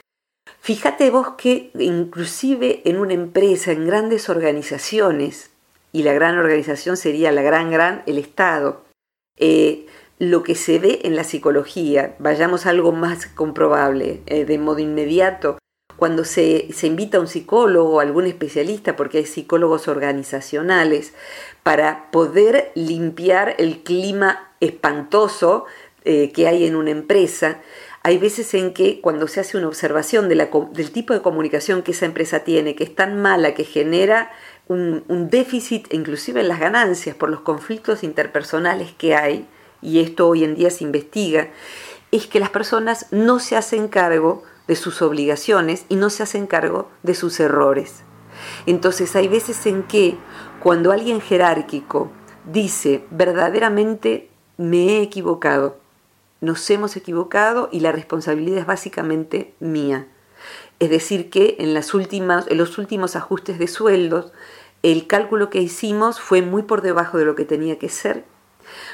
Fíjate 0.67 1.11
vos 1.11 1.35
que 1.37 1.71
inclusive 1.79 2.81
en 2.83 2.97
una 2.97 3.13
empresa, 3.13 3.71
en 3.71 3.87
grandes 3.87 4.27
organizaciones, 4.27 5.49
y 5.93 6.03
la 6.03 6.11
gran 6.11 6.37
organización 6.37 6.97
sería 6.97 7.31
la 7.31 7.41
gran, 7.41 7.71
gran, 7.71 8.03
el 8.05 8.17
Estado, 8.17 8.83
eh, 9.37 9.85
lo 10.19 10.43
que 10.43 10.55
se 10.55 10.77
ve 10.77 10.99
en 11.05 11.15
la 11.15 11.23
psicología, 11.23 12.17
vayamos 12.19 12.65
a 12.65 12.71
algo 12.71 12.91
más 12.91 13.27
comprobable, 13.27 14.21
eh, 14.25 14.43
de 14.43 14.57
modo 14.57 14.79
inmediato, 14.79 15.57
cuando 15.95 16.25
se, 16.25 16.67
se, 16.73 16.87
invita 16.87 17.17
a 17.17 17.21
un 17.21 17.29
psicólogo 17.29 17.91
o 17.91 17.99
algún 18.01 18.25
especialista, 18.25 18.97
porque 18.97 19.19
hay 19.19 19.25
psicólogos 19.25 19.87
organizacionales, 19.87 21.13
para 21.63 22.11
poder 22.11 22.73
limpiar 22.75 23.55
el 23.57 23.83
clima 23.83 24.51
espantoso 24.59 25.65
eh, 26.09 26.31
que 26.31 26.47
hay 26.47 26.65
en 26.65 26.77
una 26.77 26.91
empresa, 26.91 27.59
hay 28.07 28.17
veces 28.17 28.53
en 28.53 28.73
que 28.73 29.01
cuando 29.01 29.27
se 29.27 29.41
hace 29.41 29.57
una 29.57 29.67
observación 29.67 30.29
del 30.29 30.91
tipo 30.93 31.13
de 31.13 31.21
comunicación 31.21 31.83
que 31.83 31.91
esa 31.91 32.05
empresa 32.05 32.45
tiene, 32.45 32.73
que 32.73 32.85
es 32.85 32.95
tan 32.95 33.21
mala 33.21 33.53
que 33.53 33.65
genera 33.65 34.31
un 34.69 35.27
déficit 35.29 35.93
inclusive 35.93 36.39
en 36.39 36.47
las 36.47 36.61
ganancias 36.61 37.17
por 37.17 37.29
los 37.29 37.41
conflictos 37.41 38.05
interpersonales 38.05 38.93
que 38.93 39.13
hay, 39.13 39.45
y 39.81 39.99
esto 39.99 40.29
hoy 40.29 40.45
en 40.45 40.55
día 40.55 40.69
se 40.69 40.85
investiga, 40.85 41.49
es 42.13 42.27
que 42.27 42.39
las 42.39 42.49
personas 42.49 43.07
no 43.11 43.39
se 43.39 43.57
hacen 43.57 43.89
cargo 43.89 44.41
de 44.69 44.77
sus 44.77 45.01
obligaciones 45.01 45.83
y 45.89 45.97
no 45.97 46.09
se 46.09 46.23
hacen 46.23 46.47
cargo 46.47 46.89
de 47.03 47.13
sus 47.13 47.37
errores. 47.41 48.03
Entonces 48.67 49.17
hay 49.17 49.27
veces 49.27 49.65
en 49.65 49.83
que 49.83 50.15
cuando 50.63 50.93
alguien 50.93 51.19
jerárquico 51.19 52.09
dice 52.45 53.03
verdaderamente 53.11 54.29
me 54.55 54.91
he 54.91 55.01
equivocado, 55.01 55.85
nos 56.41 56.69
hemos 56.69 56.95
equivocado 56.95 57.69
y 57.71 57.79
la 57.79 57.91
responsabilidad 57.91 58.59
es 58.59 58.65
básicamente 58.65 59.53
mía. 59.59 60.07
Es 60.79 60.89
decir, 60.89 61.29
que 61.29 61.55
en, 61.59 61.73
los 61.73 61.93
últimos 61.93 63.15
ajustes 63.15 63.57
de 63.57 63.67
sueldos, 63.67 64.31
el 64.83 65.07
cálculo 65.07 65.49
que 65.49 65.61
hicimos 65.61 66.19
fue 66.19 66.41
muy 66.41 66.63
por 66.63 66.81
debajo 66.81 67.17
de 67.17 67.25
lo 67.25 67.35
que 67.35 67.45
tenía 67.45 67.79
que 67.79 67.89
ser. 67.89 68.25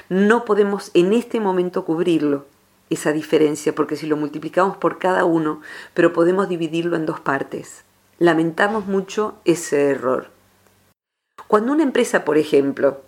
No 0.07 0.45
podemos 0.45 0.91
en 0.93 1.13
este 1.13 1.39
momento 1.39 1.83
cubrirlo, 1.83 2.45
esa 2.89 3.11
diferencia, 3.11 3.73
porque 3.75 3.95
si 3.95 4.07
lo 4.07 4.15
multiplicamos 4.15 4.77
por 4.77 4.97
cada 4.99 5.25
uno, 5.25 5.61
pero 5.93 6.13
podemos 6.13 6.47
dividirlo 6.47 6.95
en 6.95 7.05
dos 7.05 7.19
partes. 7.19 7.83
Lamentamos 8.19 8.85
mucho 8.85 9.35
ese 9.45 9.89
error. 9.89 10.29
Cuando 11.47 11.73
una 11.73 11.83
empresa, 11.83 12.23
por 12.23 12.37
ejemplo, 12.37 13.01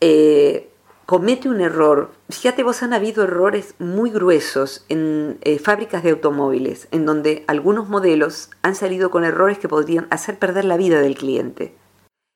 eh, 0.00 0.67
comete 1.08 1.48
un 1.48 1.62
error, 1.62 2.10
fíjate 2.28 2.62
vos 2.62 2.82
han 2.82 2.92
habido 2.92 3.24
errores 3.24 3.74
muy 3.78 4.10
gruesos 4.10 4.84
en 4.90 5.38
eh, 5.40 5.58
fábricas 5.58 6.02
de 6.02 6.10
automóviles, 6.10 6.86
en 6.90 7.06
donde 7.06 7.44
algunos 7.46 7.88
modelos 7.88 8.50
han 8.60 8.74
salido 8.74 9.10
con 9.10 9.24
errores 9.24 9.58
que 9.58 9.70
podrían 9.70 10.06
hacer 10.10 10.38
perder 10.38 10.66
la 10.66 10.76
vida 10.76 11.00
del 11.00 11.16
cliente. 11.16 11.74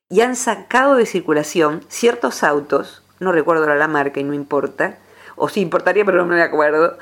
Y 0.08 0.22
han 0.22 0.36
sacado 0.36 0.94
de 0.94 1.04
circulación 1.04 1.82
ciertos 1.88 2.42
autos, 2.42 3.02
no 3.20 3.30
recuerdo 3.30 3.66
la 3.66 3.88
marca 3.88 4.20
y 4.20 4.24
no 4.24 4.32
importa, 4.32 4.96
o 5.36 5.50
sí 5.50 5.60
importaría 5.60 6.06
pero 6.06 6.24
no 6.24 6.34
me 6.34 6.40
acuerdo, 6.40 6.96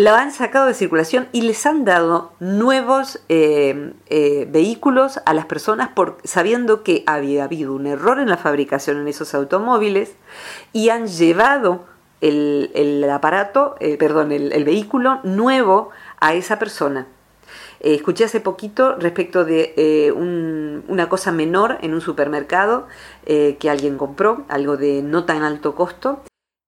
la 0.00 0.18
han 0.18 0.32
sacado 0.32 0.66
de 0.66 0.72
circulación 0.72 1.28
y 1.30 1.42
les 1.42 1.66
han 1.66 1.84
dado 1.84 2.32
nuevos 2.40 3.20
eh, 3.28 3.92
eh, 4.06 4.48
vehículos 4.50 5.20
a 5.26 5.34
las 5.34 5.44
personas 5.44 5.90
por, 5.90 6.16
sabiendo 6.24 6.82
que 6.82 7.04
había 7.06 7.44
habido 7.44 7.74
un 7.74 7.86
error 7.86 8.18
en 8.18 8.30
la 8.30 8.38
fabricación 8.38 8.96
en 8.96 9.08
esos 9.08 9.34
automóviles 9.34 10.16
y 10.72 10.88
han 10.88 11.06
llevado 11.06 11.84
el, 12.22 13.06
aparato, 13.12 13.76
eh, 13.80 13.98
perdón, 13.98 14.32
el, 14.32 14.64
vehículo 14.64 15.20
nuevo 15.22 15.90
a 16.18 16.32
esa 16.32 16.58
persona. 16.58 17.06
escuché 17.80 18.24
hace 18.24 18.40
poquito 18.40 18.96
respecto 18.96 19.44
de 19.44 20.12
una 20.16 21.08
cosa 21.10 21.30
menor 21.30 21.76
en 21.82 21.92
un 21.92 22.00
supermercado 22.00 22.86
que 23.26 23.70
alguien 23.70 23.98
compró, 23.98 24.44
algo 24.48 24.78
de 24.78 25.02
no 25.02 25.24
tan 25.24 25.42
alto 25.42 25.74
costo, 25.74 26.22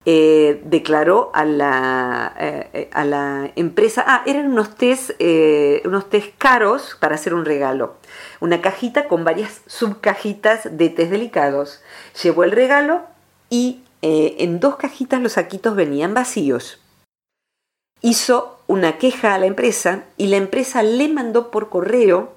eh, 0.05 0.61
declaró 0.65 1.31
a 1.33 1.45
la, 1.45 2.35
eh, 2.37 2.91
a 2.93 3.05
la 3.05 3.53
empresa, 3.55 4.05
ah, 4.05 4.23
eran 4.27 4.51
unos 4.51 4.75
test, 4.75 5.13
eh, 5.21 5.81
unos 5.85 6.11
test 6.11 6.31
caros 6.39 6.97
para 6.99 7.15
hacer 7.15 7.35
un 7.35 7.45
regalo, 7.45 7.95
una 8.41 8.61
cajita 8.61 9.07
con 9.07 9.25
varias 9.25 9.61
subcajitas 9.67 10.77
de 10.77 10.89
test 10.89 11.13
delicados. 11.13 11.83
Llevó 12.21 12.43
el 12.43 12.51
regalo 12.51 13.03
y 13.49 13.83
en 14.05 14.59
dos 14.59 14.75
cajitas 14.75 15.23
los 15.23 15.35
saquitos 15.35 15.77
venían 15.77 16.15
vacíos. 16.15 16.81
Hizo 18.01 18.59
una 18.67 18.99
queja 18.99 19.35
a 19.35 19.39
la 19.39 19.47
empresa 19.47 20.03
y 20.17 20.27
la 20.27 20.39
empresa 20.39 20.83
le 20.83 21.07
mandó 21.07 21.53
por 21.53 21.69
correo 21.69 22.33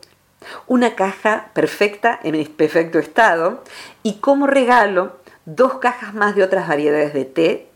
una 0.68 0.94
caja 0.94 1.50
perfecta, 1.54 2.20
en 2.22 2.46
perfecto 2.46 3.00
estado, 3.00 3.64
y 4.04 4.20
como 4.20 4.46
regalo 4.46 5.18
dos 5.46 5.76
cajas 5.76 6.14
más 6.14 6.36
de 6.36 6.44
otras 6.44 6.68
variedades 6.68 7.14
de 7.14 7.26
té, 7.26 7.68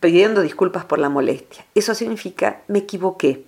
pidiendo 0.00 0.42
disculpas 0.42 0.84
por 0.84 0.98
la 0.98 1.08
molestia. 1.08 1.64
Eso 1.74 1.94
significa 1.94 2.60
me 2.68 2.80
equivoqué. 2.80 3.44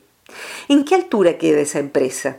¿En 0.69 0.85
qué 0.85 0.95
altura 0.95 1.39
queda 1.39 1.61
esa 1.61 1.79
empresa? 1.79 2.39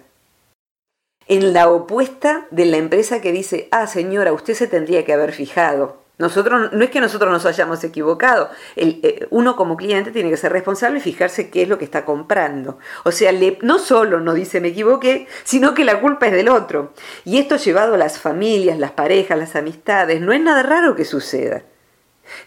En 1.27 1.53
la 1.53 1.69
opuesta 1.69 2.47
de 2.51 2.65
la 2.65 2.77
empresa 2.77 3.21
que 3.21 3.31
dice, 3.31 3.67
ah 3.71 3.85
señora, 3.87 4.33
usted 4.33 4.53
se 4.53 4.67
tendría 4.67 5.05
que 5.05 5.13
haber 5.13 5.33
fijado. 5.33 5.97
Nosotros, 6.17 6.73
no 6.73 6.83
es 6.83 6.89
que 6.89 6.99
nosotros 6.99 7.31
nos 7.31 7.45
hayamos 7.45 7.83
equivocado, 7.83 8.49
eh, 8.75 9.27
uno 9.29 9.55
como 9.55 9.77
cliente 9.77 10.09
tiene 10.09 10.31
que 10.31 10.37
ser 10.37 10.51
responsable 10.51 10.97
y 10.97 11.01
fijarse 11.01 11.51
qué 11.51 11.61
es 11.61 11.69
lo 11.69 11.77
que 11.77 11.85
está 11.85 12.05
comprando. 12.05 12.79
O 13.03 13.11
sea, 13.11 13.31
no 13.61 13.77
solo 13.77 14.19
no 14.19 14.33
dice 14.33 14.59
me 14.59 14.69
equivoqué, 14.69 15.27
sino 15.43 15.75
que 15.75 15.85
la 15.85 16.01
culpa 16.01 16.25
es 16.25 16.33
del 16.33 16.49
otro. 16.49 16.93
Y 17.23 17.37
esto 17.37 17.57
llevado 17.57 17.93
a 17.93 17.97
las 17.97 18.17
familias, 18.17 18.79
las 18.79 18.91
parejas, 18.91 19.37
las 19.37 19.55
amistades, 19.55 20.19
no 20.19 20.33
es 20.33 20.41
nada 20.41 20.63
raro 20.63 20.95
que 20.95 21.05
suceda. 21.05 21.63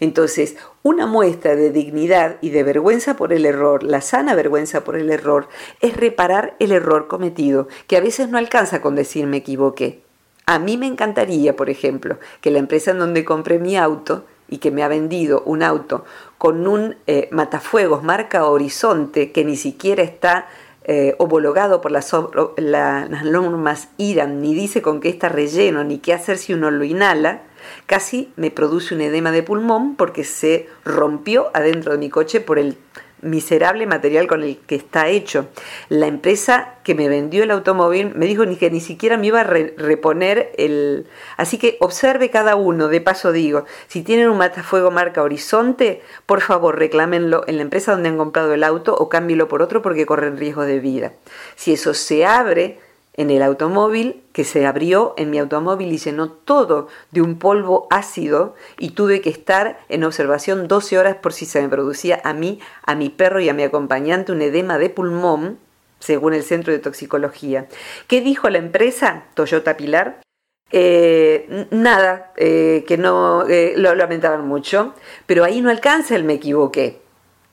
Entonces, 0.01 0.57
una 0.83 1.07
muestra 1.07 1.55
de 1.55 1.71
dignidad 1.71 2.39
y 2.41 2.51
de 2.51 2.65
vergüenza 2.65 3.17
por 3.17 3.33
el 3.33 3.47
error, 3.47 3.85
la 3.85 4.01
sana 4.01 4.35
vergüenza 4.35 4.83
por 4.83 4.97
el 4.97 5.11
error, 5.11 5.49
es 5.81 5.97
reparar 5.97 6.57
el 6.59 6.73
error 6.73 7.07
cometido, 7.07 7.69
que 7.87 7.97
a 7.97 8.01
veces 8.01 8.29
no 8.29 8.37
alcanza 8.37 8.81
con 8.81 8.97
decir 8.97 9.27
me 9.27 9.39
equivoqué. 9.39 10.03
A 10.47 10.59
mí 10.59 10.77
me 10.77 10.87
encantaría, 10.87 11.57
por 11.57 11.71
ejemplo, 11.71 12.19
que 12.41 12.51
la 12.51 12.59
empresa 12.59 12.91
en 12.91 12.99
donde 12.99 13.25
compré 13.25 13.59
mi 13.59 13.77
auto 13.77 14.25
y 14.49 14.59
que 14.59 14.71
me 14.71 14.83
ha 14.83 14.89
vendido 14.89 15.43
un 15.47 15.63
auto 15.63 16.05
con 16.39 16.67
un 16.67 16.97
eh, 17.07 17.29
matafuegos 17.31 18.03
marca 18.03 18.47
Horizonte 18.47 19.31
que 19.31 19.45
ni 19.45 19.57
siquiera 19.57 20.03
está 20.03 20.49
eh, 20.85 21.15
homologado 21.19 21.81
por 21.81 21.93
las, 21.93 22.13
las 22.57 23.25
normas 23.25 23.89
IRAN, 23.97 24.41
ni 24.41 24.55
dice 24.55 24.83
con 24.83 25.01
qué 25.01 25.09
está 25.11 25.29
relleno, 25.29 25.85
ni 25.85 25.99
qué 25.99 26.13
hacer 26.13 26.37
si 26.37 26.53
uno 26.53 26.71
lo 26.71 26.85
inhala, 26.85 27.43
casi 27.87 28.33
me 28.37 28.51
produce 28.51 28.95
un 28.95 29.03
edema 29.03 29.31
de 29.31 29.43
pulmón 29.43 29.95
porque 29.95 30.25
se 30.25 30.69
rompió 30.85 31.51
adentro 31.55 31.93
de 31.93 31.99
mi 31.99 32.09
coche 32.09 32.41
por 32.41 32.59
el 32.59 32.77
miserable 33.23 33.87
material 33.87 34.27
con 34.27 34.43
el 34.43 34.59
que 34.59 34.75
está 34.75 35.09
hecho. 35.09 35.49
La 35.89 36.07
empresa 36.07 36.75
que 36.85 36.95
me 36.95 37.09
vendió 37.09 37.43
el 37.43 37.51
automóvil 37.51 38.15
me 38.15 38.27
dijo 38.27 38.47
ni 38.47 38.57
que 38.57 38.71
ni 38.71 38.81
siquiera 38.81 39.17
me 39.17 39.29
iba 39.29 39.41
a 39.41 39.45
reponer 39.45 40.53
el... 40.57 41.07
Así 41.37 41.59
que 41.59 41.77
observe 41.81 42.31
cada 42.31 42.57
uno, 42.57 42.89
de 42.89 43.01
paso 43.01 43.33
digo, 43.33 43.65
si 43.89 44.03
tienen 44.03 44.29
un 44.29 44.39
matafuego 44.39 44.91
marca 44.91 45.23
Horizonte, 45.23 46.03
por 46.27 46.41
favor 46.41 46.79
reclámenlo 46.79 47.45
en 47.47 47.57
la 47.57 47.63
empresa 47.63 47.93
donde 47.93 48.09
han 48.09 48.19
comprado 48.19 48.55
el 48.55 48.65
auto 48.65 48.95
o 48.95 49.09
cámbielo 49.09 49.49
por 49.49 49.63
otro 49.63 49.83
porque 49.83 50.07
corren 50.07 50.37
riesgo 50.37 50.65
de 50.65 50.81
vida. 50.81 51.13
Si 51.57 51.73
eso 51.73 51.95
se 51.95 52.25
abre, 52.25 52.79
en 53.21 53.31
el 53.31 53.43
automóvil 53.43 54.20
que 54.41 54.45
se 54.45 54.65
abrió 54.65 55.13
en 55.19 55.29
mi 55.29 55.39
automóvil 55.39 55.93
y 55.93 55.99
llenó 55.99 56.31
todo 56.31 56.89
de 57.11 57.21
un 57.21 57.39
polvo 57.39 57.87
ácido 57.91 58.55
y 58.79 58.93
tuve 58.93 59.21
que 59.21 59.29
estar 59.29 59.79
en 59.91 60.03
observación 60.03 60.67
12 60.67 60.99
horas 60.99 61.17
por 61.17 61.35
si 61.35 61.45
se 61.45 61.61
me 61.61 61.69
producía 61.69 62.23
a 62.25 62.33
mí, 62.33 62.59
a 62.87 62.95
mi 62.95 63.11
perro 63.11 63.41
y 63.41 63.51
a 63.51 63.53
mi 63.53 63.65
acompañante 63.65 64.33
un 64.33 64.41
edema 64.41 64.79
de 64.79 64.89
pulmón, 64.89 65.59
según 65.99 66.33
el 66.33 66.43
Centro 66.43 66.73
de 66.73 66.79
Toxicología. 66.79 67.69
¿Qué 68.07 68.23
dijo 68.23 68.49
la 68.49 68.57
empresa 68.57 69.25
Toyota 69.35 69.77
Pilar? 69.77 70.23
Eh, 70.73 71.67
nada, 71.71 72.33
eh, 72.39 72.87
que 72.89 72.97
no 72.97 73.47
eh, 73.47 73.75
lo 73.77 73.95
lamentaban 73.95 74.49
mucho, 74.49 74.95
pero 75.27 75.45
ahí 75.45 75.61
no 75.61 75.69
alcanza 75.69 76.17
el 76.17 76.25
me 76.25 76.33
equivoqué. 76.33 77.03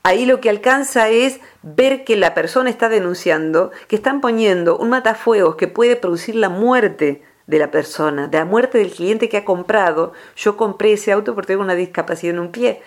Ahí 0.08 0.24
lo 0.24 0.40
que 0.40 0.48
alcanza 0.48 1.10
es 1.10 1.38
ver 1.60 2.02
que 2.02 2.16
la 2.16 2.32
persona 2.32 2.70
está 2.70 2.88
denunciando, 2.88 3.72
que 3.88 3.96
están 3.96 4.22
poniendo 4.22 4.78
un 4.78 4.88
matafuegos 4.88 5.56
que 5.56 5.68
puede 5.68 5.96
producir 5.96 6.34
la 6.34 6.48
muerte 6.48 7.20
de 7.46 7.58
la 7.58 7.70
persona, 7.70 8.26
de 8.26 8.38
la 8.38 8.46
muerte 8.46 8.78
del 8.78 8.90
cliente 8.90 9.28
que 9.28 9.36
ha 9.36 9.44
comprado. 9.44 10.14
Yo 10.34 10.56
compré 10.56 10.94
ese 10.94 11.12
auto 11.12 11.34
porque 11.34 11.48
tengo 11.48 11.62
una 11.62 11.74
discapacidad 11.74 12.32
en 12.32 12.40
un 12.40 12.52
pie. 12.52 12.80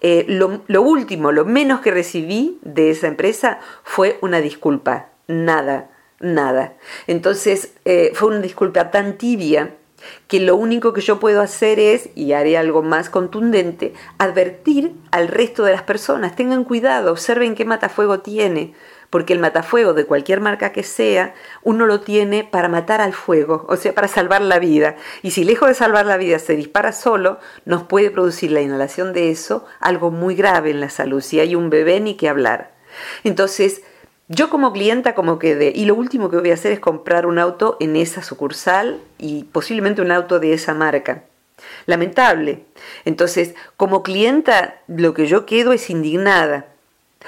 Eh, 0.00 0.26
lo, 0.26 0.82
último, 0.82 1.30
lo 1.30 1.44
menos 1.44 1.78
que 1.78 1.92
recibí 1.92 2.58
de 2.62 2.90
esa 2.90 3.06
empresa 3.06 3.60
fue 3.84 4.18
una 4.20 4.40
disculpa. 4.40 5.10
Nada, 5.28 5.92
nada. 6.18 6.74
Entonces 7.06 7.72
eh, 7.84 8.10
fue 8.14 8.30
una 8.30 8.40
disculpa 8.40 8.90
tan 8.90 9.16
tibia 9.16 9.76
que 10.28 10.40
lo 10.40 10.56
único 10.56 10.92
que 10.92 11.00
yo 11.00 11.20
puedo 11.20 11.40
hacer 11.40 11.78
es, 11.78 12.10
y 12.14 12.32
haré 12.32 12.56
algo 12.56 12.82
más 12.82 13.10
contundente, 13.10 13.94
advertir 14.18 14.92
al 15.10 15.28
resto 15.28 15.64
de 15.64 15.72
las 15.72 15.82
personas, 15.82 16.36
tengan 16.36 16.64
cuidado, 16.64 17.12
observen 17.12 17.54
qué 17.54 17.64
matafuego 17.64 18.20
tiene, 18.20 18.74
porque 19.10 19.32
el 19.32 19.38
matafuego 19.38 19.94
de 19.94 20.06
cualquier 20.06 20.40
marca 20.40 20.72
que 20.72 20.82
sea, 20.82 21.34
uno 21.62 21.86
lo 21.86 22.00
tiene 22.00 22.42
para 22.42 22.68
matar 22.68 23.00
al 23.00 23.12
fuego, 23.12 23.64
o 23.68 23.76
sea, 23.76 23.94
para 23.94 24.08
salvar 24.08 24.42
la 24.42 24.58
vida. 24.58 24.96
Y 25.22 25.30
si 25.30 25.44
lejos 25.44 25.68
de 25.68 25.74
salvar 25.74 26.06
la 26.06 26.16
vida 26.16 26.40
se 26.40 26.56
dispara 26.56 26.90
solo, 26.90 27.38
nos 27.64 27.84
puede 27.84 28.10
producir 28.10 28.50
la 28.50 28.60
inhalación 28.60 29.12
de 29.12 29.30
eso 29.30 29.66
algo 29.78 30.10
muy 30.10 30.34
grave 30.34 30.70
en 30.70 30.80
la 30.80 30.90
salud. 30.90 31.20
Si 31.20 31.38
hay 31.38 31.54
un 31.54 31.70
bebé, 31.70 32.00
ni 32.00 32.16
que 32.16 32.28
hablar. 32.28 32.74
Entonces, 33.22 33.82
yo 34.28 34.50
como 34.50 34.72
clienta 34.72 35.14
como 35.14 35.38
quedé 35.38 35.72
y 35.74 35.84
lo 35.84 35.94
último 35.94 36.30
que 36.30 36.38
voy 36.38 36.50
a 36.50 36.54
hacer 36.54 36.72
es 36.72 36.80
comprar 36.80 37.26
un 37.26 37.38
auto 37.38 37.76
en 37.80 37.96
esa 37.96 38.22
sucursal 38.22 39.00
y 39.18 39.44
posiblemente 39.44 40.02
un 40.02 40.12
auto 40.12 40.40
de 40.40 40.54
esa 40.54 40.74
marca. 40.74 41.24
Lamentable. 41.86 42.64
Entonces, 43.04 43.54
como 43.76 44.02
clienta 44.02 44.80
lo 44.86 45.14
que 45.14 45.26
yo 45.26 45.46
quedo 45.46 45.72
es 45.72 45.90
indignada 45.90 46.66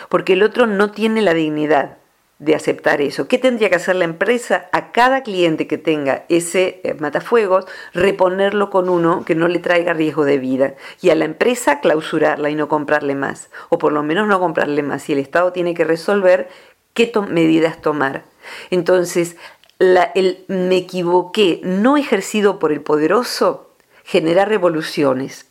porque 0.08 0.34
el 0.34 0.42
otro 0.42 0.66
no 0.66 0.90
tiene 0.90 1.22
la 1.22 1.34
dignidad 1.34 1.96
de 2.38 2.54
aceptar 2.54 3.00
eso. 3.00 3.28
¿Qué 3.28 3.38
tendría 3.38 3.70
que 3.70 3.76
hacer 3.76 3.96
la 3.96 4.04
empresa? 4.04 4.68
A 4.72 4.92
cada 4.92 5.22
cliente 5.22 5.66
que 5.66 5.78
tenga 5.78 6.24
ese 6.28 6.80
eh, 6.84 6.94
matafuegos, 6.94 7.64
reponerlo 7.94 8.68
con 8.68 8.90
uno 8.90 9.24
que 9.24 9.34
no 9.34 9.48
le 9.48 9.58
traiga 9.58 9.94
riesgo 9.94 10.26
de 10.26 10.38
vida. 10.38 10.74
Y 11.00 11.08
a 11.08 11.14
la 11.14 11.24
empresa 11.24 11.80
clausurarla 11.80 12.50
y 12.50 12.54
no 12.54 12.68
comprarle 12.68 13.14
más. 13.14 13.48
O 13.70 13.78
por 13.78 13.92
lo 13.92 14.02
menos 14.02 14.28
no 14.28 14.38
comprarle 14.38 14.82
más. 14.82 15.08
Y 15.08 15.14
el 15.14 15.18
Estado 15.18 15.52
tiene 15.52 15.72
que 15.72 15.84
resolver 15.84 16.48
qué 16.96 17.12
medidas 17.28 17.80
tomar. 17.80 18.24
Entonces, 18.70 19.36
el 19.78 20.44
me 20.48 20.76
equivoqué 20.78 21.60
no 21.62 21.96
ejercido 21.96 22.58
por 22.58 22.72
el 22.72 22.80
poderoso 22.80 23.70
genera 24.04 24.44
revoluciones 24.44 25.46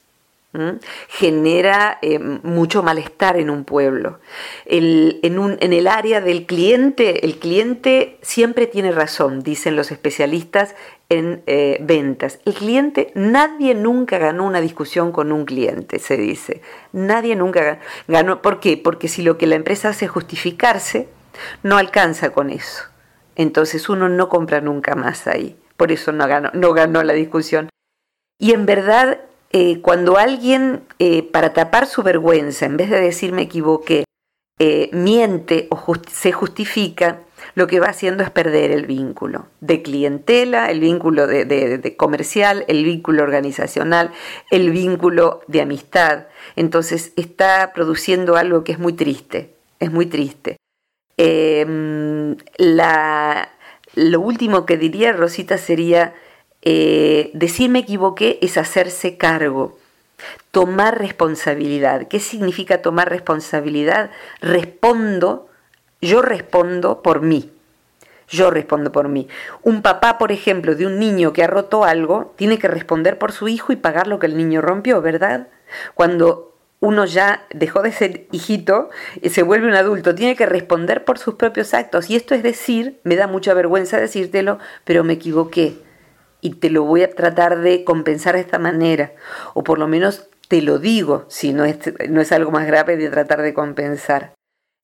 genera 1.09 1.97
eh, 2.01 2.19
mucho 2.19 2.83
malestar 2.83 3.37
en 3.37 3.49
un 3.49 3.63
pueblo. 3.63 4.19
en, 4.65 5.73
el 5.73 5.87
área 5.87 6.21
del 6.21 6.45
cliente, 6.45 7.25
el 7.25 7.37
cliente 7.37 8.17
siempre 8.21 8.67
tiene 8.67 8.91
razón, 8.91 9.41
dicen 9.41 9.75
los 9.75 9.91
especialistas 9.91 10.75
en 11.09 11.43
eh, 11.45 11.77
ventas. 11.81 12.39
El 12.45 12.53
cliente, 12.53 13.11
nadie 13.15 13.75
nunca 13.75 14.17
ganó 14.17 14.45
una 14.45 14.61
discusión 14.61 15.11
con 15.11 15.31
un 15.31 15.45
cliente, 15.45 15.99
se 15.99 16.17
dice. 16.17 16.61
Nadie 16.93 17.35
nunca 17.35 17.79
ganó. 18.07 18.41
¿Por 18.41 18.59
qué? 18.59 18.77
Porque 18.77 19.07
si 19.07 19.21
lo 19.21 19.37
que 19.37 19.47
la 19.47 19.55
empresa 19.55 19.89
hace 19.89 20.05
es 20.05 20.11
justificarse, 20.11 21.07
no 21.63 21.77
alcanza 21.77 22.31
con 22.31 22.49
eso. 22.49 22.83
Entonces 23.35 23.89
uno 23.89 24.09
no 24.09 24.29
compra 24.29 24.61
nunca 24.61 24.95
más 24.95 25.27
ahí. 25.27 25.57
Por 25.77 25.91
eso 25.91 26.11
no 26.11 26.27
ganó, 26.27 26.51
no 26.53 26.73
ganó 26.73 27.03
la 27.03 27.13
discusión. 27.13 27.69
Y 28.39 28.53
en 28.53 28.65
verdad 28.65 29.19
eh, 29.57 29.79
cuando 29.81 30.17
alguien, 30.17 30.83
eh, 30.99 31.23
para 31.23 31.53
tapar 31.53 31.87
su 31.87 32.03
vergüenza, 32.03 32.65
en 32.65 32.75
vez 32.75 32.89
de 32.89 32.99
decir 32.99 33.31
me 33.31 33.43
equivoqué, 33.43 34.03
eh, 34.59 34.89
miente 34.91 35.67
o 35.69 35.81
se 36.11 36.33
justifica, 36.33 37.21
lo 37.53 37.67
que 37.67 37.79
va 37.79 37.87
haciendo 37.87 38.21
es 38.21 38.31
perder 38.31 38.71
el 38.71 38.85
vínculo 38.85 39.47
de 39.61 39.81
clientela, 39.81 40.69
el 40.69 40.81
vínculo 40.81 41.25
de, 41.27 41.95
comercial, 41.97 42.65
el 42.67 42.83
vínculo 42.83 43.23
organizacional, 43.23 44.11
el 44.51 44.71
vínculo 44.71 45.39
de 45.47 45.61
amistad. 45.61 46.25
Entonces 46.57 47.13
está 47.15 47.71
produciendo 47.73 48.35
algo 48.35 48.65
que 48.65 48.73
es 48.73 48.79
muy 48.79 48.91
triste, 48.91 49.53
es 49.79 49.89
muy 49.89 50.05
triste. 50.05 50.57
Em, 51.17 52.35
lo 53.95 54.19
último 54.19 54.65
que 54.65 54.77
diría 54.77 55.13
Rosita 55.13 55.57
sería 55.57 56.13
eh, 56.61 57.31
decir 57.33 57.69
me 57.69 57.79
equivoqué 57.79 58.39
es 58.41 58.57
hacerse 58.57 59.17
cargo, 59.17 59.77
tomar 60.51 60.99
responsabilidad. 60.99 62.07
¿Qué 62.07 62.19
significa 62.19 62.81
tomar 62.81 63.09
responsabilidad? 63.09 64.11
Respondo, 64.41 65.47
yo 66.01 66.21
respondo 66.21 67.01
por 67.01 67.21
mí. 67.21 67.51
Yo 68.27 68.49
respondo 68.49 68.91
por 68.91 69.07
mí. 69.07 69.27
Un 69.61 69.83
papá, 69.83 70.17
por 70.17 70.31
ejemplo, 70.31 70.73
de 70.73 70.87
un 70.87 70.97
niño 70.97 71.31
que 71.31 71.43
ha 71.43 71.47
roto 71.47 71.83
algo, 71.83 72.33
tiene 72.37 72.57
que 72.57 72.67
responder 72.67 73.19
por 73.19 73.31
su 73.31 73.47
hijo 73.47 73.71
y 73.71 73.75
pagar 73.75 74.07
lo 74.07 74.17
que 74.17 74.25
el 74.25 74.35
niño 74.35 74.61
rompió, 74.61 75.01
¿verdad? 75.01 75.47
Cuando 75.93 76.54
uno 76.85 77.05
ya 77.05 77.45
dejó 77.53 77.81
de 77.81 77.91
ser 77.91 78.27
hijito, 78.31 78.89
y 79.21 79.29
se 79.29 79.43
vuelve 79.43 79.67
un 79.67 79.75
adulto, 79.75 80.15
tiene 80.15 80.35
que 80.35 80.45
responder 80.45 81.03
por 81.03 81.17
sus 81.17 81.35
propios 81.35 81.73
actos. 81.73 82.09
Y 82.09 82.15
esto 82.15 82.35
es 82.35 82.43
decir, 82.43 82.99
me 83.03 83.15
da 83.15 83.27
mucha 83.27 83.53
vergüenza 83.53 83.97
decírtelo, 83.97 84.59
pero 84.83 85.03
me 85.03 85.13
equivoqué 85.13 85.77
y 86.41 86.51
te 86.51 86.69
lo 86.69 86.83
voy 86.83 87.01
a 87.01 87.09
tratar 87.09 87.61
de 87.61 87.83
compensar 87.83 88.35
de 88.35 88.41
esta 88.41 88.59
manera, 88.59 89.13
o 89.55 89.63
por 89.63 89.79
lo 89.79 89.87
menos 89.87 90.29
te 90.47 90.61
lo 90.61 90.77
digo, 90.77 91.25
si 91.27 91.53
no 91.53 91.65
es, 91.65 91.77
no 92.07 92.21
es 92.21 92.31
algo 92.31 92.51
más 92.51 92.67
grave 92.67 92.97
de 92.97 93.09
tratar 93.09 93.41
de 93.41 93.55
compensar. 93.55 94.35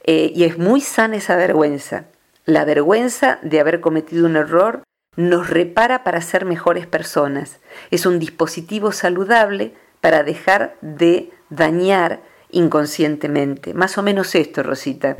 Eh, 0.03 0.31
y 0.33 0.45
es 0.45 0.57
muy 0.57 0.81
sana 0.81 1.17
esa 1.17 1.35
vergüenza. 1.35 2.05
La 2.45 2.65
vergüenza 2.65 3.37
de 3.43 3.59
haber 3.59 3.79
cometido 3.79 4.25
un 4.25 4.37
error 4.37 4.81
nos 5.15 5.51
repara 5.51 6.03
para 6.03 6.21
ser 6.21 6.45
mejores 6.45 6.87
personas. 6.87 7.59
Es 7.91 8.07
un 8.07 8.17
dispositivo 8.17 8.91
saludable 8.91 9.75
para 10.01 10.23
dejar 10.23 10.75
de 10.81 11.29
dañar 11.49 12.21
inconscientemente. 12.51 13.73
Más 13.73 13.97
o 13.97 14.03
menos 14.03 14.35
esto, 14.35 14.63
Rosita. 14.63 15.17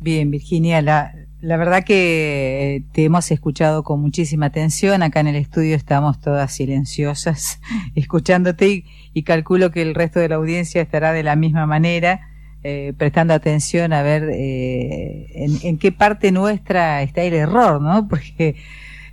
Bien, 0.00 0.30
Virginia, 0.30 0.82
la, 0.82 1.12
la 1.40 1.56
verdad 1.56 1.84
que 1.84 2.76
eh, 2.76 2.84
te 2.92 3.04
hemos 3.04 3.30
escuchado 3.30 3.84
con 3.84 4.00
muchísima 4.00 4.46
atención. 4.46 5.02
Acá 5.02 5.20
en 5.20 5.28
el 5.28 5.36
estudio 5.36 5.76
estamos 5.76 6.20
todas 6.20 6.52
silenciosas 6.52 7.60
escuchándote 7.94 8.84
y, 9.12 9.22
calculo 9.22 9.70
que 9.70 9.82
el 9.82 9.94
resto 9.94 10.20
de 10.20 10.28
la 10.28 10.36
audiencia 10.36 10.82
estará 10.82 11.12
de 11.12 11.22
la 11.22 11.36
misma 11.36 11.66
manera, 11.66 12.28
eh, 12.64 12.92
prestando 12.96 13.34
atención 13.34 13.92
a 13.92 14.02
ver 14.02 14.28
eh, 14.32 15.26
en, 15.62 15.78
qué 15.78 15.92
parte 15.92 16.32
nuestra 16.32 17.02
está 17.02 17.22
el 17.22 17.34
error, 17.34 17.80
¿no? 17.80 18.08
Porque 18.10 18.56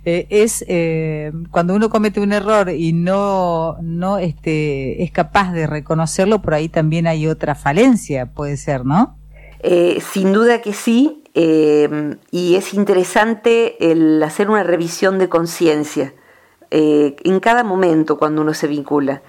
es 0.06 0.64
cuando 1.50 1.74
uno 1.74 1.90
comete 1.90 2.20
un 2.20 2.32
error 2.32 2.70
y 2.70 2.92
no, 2.92 3.76
no 3.82 4.18
este, 4.18 5.02
es 5.02 5.10
capaz 5.10 5.52
de 5.52 5.66
reconocerlo, 5.66 6.40
por 6.40 6.54
ahí 6.54 6.68
también 6.68 7.06
hay 7.06 7.26
otra 7.26 7.54
falencia, 7.54 8.26
puede 8.26 8.56
ser, 8.56 8.84
¿no? 8.84 9.18
sin 10.12 10.32
duda 10.32 10.62
que 10.62 10.72
sí, 10.72 11.24
eh, 11.38 12.16
y 12.30 12.54
es 12.54 12.72
interesante 12.72 13.90
el 13.90 14.22
hacer 14.22 14.48
una 14.48 14.62
revisión 14.62 15.18
de 15.18 15.28
conciencia 15.28 16.14
eh, 16.70 17.14
en 17.24 17.40
cada 17.40 17.62
momento 17.62 18.16
cuando 18.16 18.40
uno 18.40 18.54
se 18.54 18.66
vincula, 18.66 19.20
eh, 19.20 19.22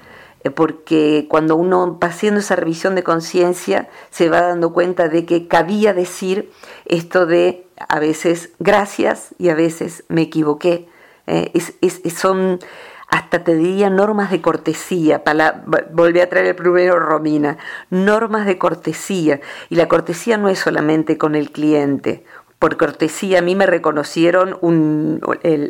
porque 0.52 1.28
cuando 1.30 1.56
uno 1.56 1.98
va 2.02 2.08
haciendo 2.08 2.40
esa 2.40 2.56
revisión 2.56 2.96
de 2.96 3.04
conciencia 3.04 3.90
se 4.10 4.30
va 4.30 4.42
dando 4.42 4.74
cuenta 4.74 5.10
de 5.10 5.26
que 5.26 5.48
cabía 5.48 5.94
decir 5.94 6.52
esto 6.86 7.26
de 7.26 7.68
a 7.90 8.00
veces 8.00 8.52
gracias 8.60 9.36
y 9.38 9.50
a 9.50 9.56
veces 9.56 10.04
me 10.08 10.24
equivoqué. 10.24 10.88
son 12.16 12.60
hasta 13.08 13.44
te 13.44 13.56
diría 13.56 13.90
normas 13.90 14.32
de 14.32 14.42
cortesía, 14.42 15.24
para, 15.24 15.64
volví 15.92 16.20
a 16.20 16.30
traer 16.30 16.48
el 16.48 16.56
primero 16.56 17.00
Romina, 17.00 17.58
normas 17.90 18.46
de 18.46 18.58
cortesía. 18.58 19.40
Y 19.70 19.76
la 19.76 19.88
cortesía 19.88 20.38
no 20.38 20.50
es 20.50 20.60
solamente 20.60 21.18
con 21.18 21.36
el 21.36 21.52
cliente. 21.52 22.26
Por 22.60 22.78
cortesía 22.78 23.39
a 23.39 23.41
mí 23.43 23.54
me 23.54 23.67
reconocieron 23.67 24.58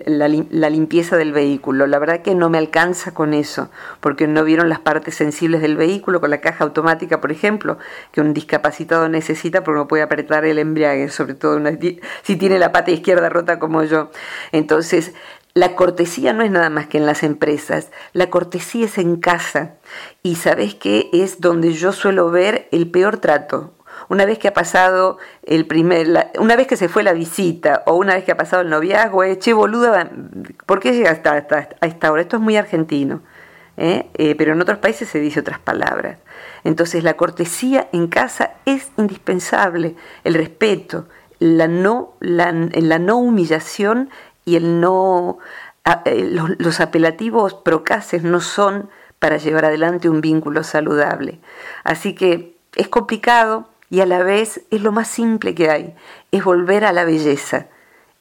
la, 0.06 0.28
la, 0.30 0.70
limpieza 0.70 1.18
del 1.18 1.34
vehículo. 1.34 1.86
La 1.86 2.00
verdad 2.00 2.22
que 2.22 2.34
no 2.34 2.50
me 2.50 2.58
alcanza 2.58 3.14
con 3.14 3.34
eso, 3.34 3.70
porque 4.00 4.26
no 4.26 4.46
vieron 4.46 4.70
las 4.70 4.80
partes 4.80 5.16
sensibles 5.16 5.62
del 5.62 5.76
vehículo, 5.76 6.22
con 6.22 6.30
la 6.30 6.40
caja 6.40 6.64
automática, 6.64 7.20
por 7.20 7.34
ejemplo, 7.34 7.78
que 8.14 8.22
un 8.22 8.34
discapacitado 8.34 9.10
necesita 9.10 9.66
porque 9.66 9.80
no 9.80 9.88
puede 9.90 10.04
apretar 10.04 10.46
el 10.46 10.60
embriague, 10.60 11.10
sobre 11.10 11.34
todo 11.34 11.60
si 12.24 12.36
tiene 12.38 12.58
la 12.58 12.72
pata 12.72 12.92
izquierda 12.92 13.28
rota 13.28 13.60
como 13.60 13.84
yo. 13.84 14.10
Entonces, 14.54 15.14
la 15.58 15.76
cortesía 15.76 16.34
no 16.34 16.44
es 16.44 16.52
nada 16.52 16.70
más 16.70 16.86
que 16.86 17.00
en 17.00 17.08
las 17.08 17.24
empresas, 17.24 17.90
la 18.14 18.30
cortesía 18.30 18.86
es 18.86 19.00
en 19.00 19.18
casa. 19.18 19.74
Y 20.22 20.36
sabes 20.36 20.76
qué 20.76 21.10
es 21.12 21.42
donde 21.42 21.74
yo 21.74 21.94
suelo 21.94 22.30
ver 22.30 22.68
el 22.72 22.92
peor 22.92 23.18
trato. 23.18 23.74
Una 24.10 24.26
vez 24.26 24.40
que 24.40 24.48
ha 24.48 24.54
pasado 24.54 25.18
el 25.44 25.66
primer, 25.66 26.32
una 26.40 26.56
vez 26.56 26.68
que 26.68 26.78
se 26.78 26.88
fue 26.88 27.04
la 27.04 27.14
visita 27.14 27.84
o 27.86 27.96
una 27.96 28.16
vez 28.16 28.24
que 28.24 28.32
ha 28.32 28.38
pasado 28.38 28.62
el 28.62 28.70
noviazgo, 28.70 29.24
che 29.36 29.54
boluda, 29.54 30.10
¿por 30.66 30.80
qué 30.80 30.94
llega 30.94 31.12
hasta, 31.12 31.34
a 31.34 31.86
esta 31.86 32.12
hora? 32.12 32.22
Esto 32.22 32.38
es 32.38 32.42
muy 32.42 32.56
argentino, 32.56 33.22
¿eh? 33.76 34.08
Eh, 34.14 34.36
pero 34.38 34.54
en 34.54 34.62
otros 34.62 34.78
países 34.78 35.10
se 35.10 35.20
dice 35.20 35.42
otras 35.42 35.60
palabras. 35.60 36.18
Entonces 36.64 37.04
la 37.04 37.16
cortesía 37.16 37.90
en 37.92 38.08
casa 38.08 38.54
es 38.66 38.92
indispensable, 38.98 39.96
el 40.24 40.34
respeto, 40.34 41.08
la 41.40 41.68
no, 41.68 42.14
la, 42.20 42.52
la 42.52 43.00
no 43.00 43.18
humillación 43.18 44.10
y 44.46 44.56
el 44.56 44.80
no, 44.80 45.40
eh, 46.06 46.30
los, 46.58 46.80
apelativos 46.80 47.54
procaces 47.54 48.24
no 48.24 48.42
son 48.42 48.90
para 49.20 49.38
llevar 49.38 49.66
adelante 49.66 50.10
un 50.10 50.22
vínculo 50.22 50.64
saludable. 50.64 51.40
Así 51.84 52.14
que 52.14 52.58
es 52.76 52.88
complicado 52.88 53.70
y 53.90 54.02
a 54.02 54.06
la 54.06 54.24
vez 54.24 54.62
es 54.72 54.82
lo 54.82 54.92
más 54.92 55.08
simple 55.08 55.56
que 55.56 55.70
hay, 55.70 55.96
es 56.32 56.44
volver 56.44 56.86
a 56.86 56.94
la 56.94 57.06
belleza, 57.06 57.68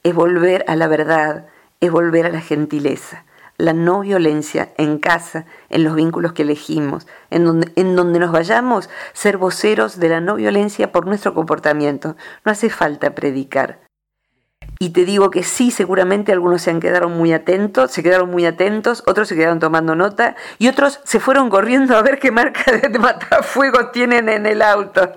es 0.02 0.14
volver 0.14 0.64
a 0.68 0.76
la 0.76 0.86
verdad, 0.86 1.46
es 1.80 1.90
volver 1.90 2.26
a 2.26 2.30
la 2.30 2.40
gentileza, 2.40 3.24
la 3.58 3.72
no 3.72 4.00
violencia 4.00 4.70
en 4.76 4.98
casa, 4.98 5.46
en 5.68 5.84
los 5.84 5.94
vínculos 5.94 6.32
que 6.32 6.42
elegimos, 6.42 7.06
en 7.30 7.44
donde, 7.44 7.72
en 7.76 7.96
donde 7.96 8.18
nos 8.18 8.32
vayamos, 8.32 8.90
ser 9.12 9.38
voceros 9.38 9.98
de 9.98 10.08
la 10.08 10.20
no 10.20 10.36
violencia 10.36 10.92
por 10.92 11.06
nuestro 11.06 11.34
comportamiento. 11.34 12.16
No 12.44 12.52
hace 12.52 12.70
falta 12.70 13.14
predicar, 13.14 13.80
y 14.78 14.90
te 14.90 15.06
digo 15.06 15.30
que 15.30 15.42
sí, 15.42 15.70
seguramente 15.70 16.32
algunos 16.32 16.62
se 16.62 16.70
han 16.70 16.80
quedaron 16.80 17.16
muy 17.16 17.32
atentos, 17.32 17.90
se 17.92 18.02
quedaron 18.02 18.30
muy 18.30 18.44
atentos, 18.44 19.02
otros 19.06 19.28
se 19.28 19.34
quedaron 19.34 19.58
tomando 19.58 19.94
nota 19.94 20.36
y 20.58 20.68
otros 20.68 21.00
se 21.04 21.18
fueron 21.18 21.48
corriendo 21.48 21.96
a 21.96 22.02
ver 22.02 22.18
qué 22.18 22.30
marca 22.30 22.70
de 22.72 22.88
matafuego 22.98 23.90
tienen 23.90 24.28
en 24.28 24.44
el 24.44 24.60
auto. 24.60 25.12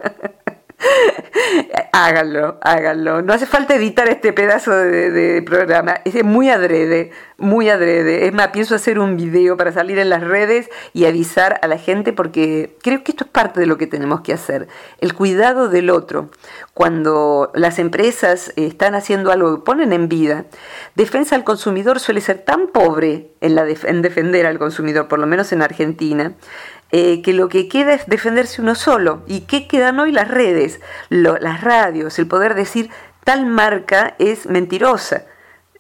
háganlo, 1.92 2.58
háganlo. 2.62 3.22
No 3.22 3.34
hace 3.34 3.46
falta 3.46 3.76
editar 3.76 4.08
este 4.10 4.34
pedazo 4.34 4.72
de, 4.72 5.42
programa. 5.46 5.96
Es 6.06 6.24
muy 6.24 6.50
adrede, 6.50 7.12
muy 7.38 7.70
adrede. 7.70 8.28
Es 8.28 8.34
más, 8.34 8.50
pienso 8.50 8.76
hacer 8.76 9.00
un 9.00 9.18
video 9.18 9.58
para 9.58 9.72
salir 9.72 10.00
en 10.00 10.10
las 10.10 10.24
redes 10.24 10.70
y 10.94 11.06
avisar 11.06 11.60
a 11.62 11.68
la 11.68 11.78
gente 11.78 12.14
porque 12.14 12.78
creo 12.82 13.04
que 13.04 13.12
esto 13.12 13.26
es 13.26 13.30
parte 13.30 13.60
de 13.60 13.66
lo 13.66 13.78
que 13.78 13.88
tenemos 13.88 14.22
que 14.22 14.34
hacer. 14.34 14.68
El 15.00 15.14
cuidado 15.14 15.70
del 15.70 15.90
otro. 15.90 16.30
Cuando 16.74 17.52
las 17.54 17.80
empresas 17.80 18.54
están 18.56 18.96
haciendo 18.96 19.32
algo 19.32 19.64
ponen 19.64 19.92
en 19.92 20.08
vida, 20.08 20.46
defensa 20.96 21.36
al 21.36 21.44
consumidor 21.44 22.00
suele 22.00 22.22
ser 22.22 22.40
tan 22.40 22.68
pobre 22.68 23.32
en, 23.42 23.56
la 23.56 23.66
en 23.68 24.02
defender 24.02 24.46
al 24.46 24.60
consumidor, 24.60 25.08
por 25.08 25.20
lo 25.20 25.28
menos 25.28 25.52
en 25.52 25.62
Argentina, 25.62 26.34
eh, 26.92 27.22
que 27.22 27.34
lo 27.34 27.50
que 27.50 27.68
queda 27.68 27.94
es 27.94 28.08
defenderse 28.08 28.62
uno 28.62 28.76
solo. 28.76 29.24
¿Y 29.28 29.42
qué 29.42 29.68
quedan 29.68 30.00
hoy 30.00 30.12
las 30.12 30.28
redes, 30.28 30.80
las 31.10 31.62
radios, 31.62 32.18
el 32.20 32.28
poder 32.28 32.56
decir 32.56 32.90
tal 33.24 33.46
marca 33.46 34.16
es 34.18 34.48
mentirosa. 34.48 35.26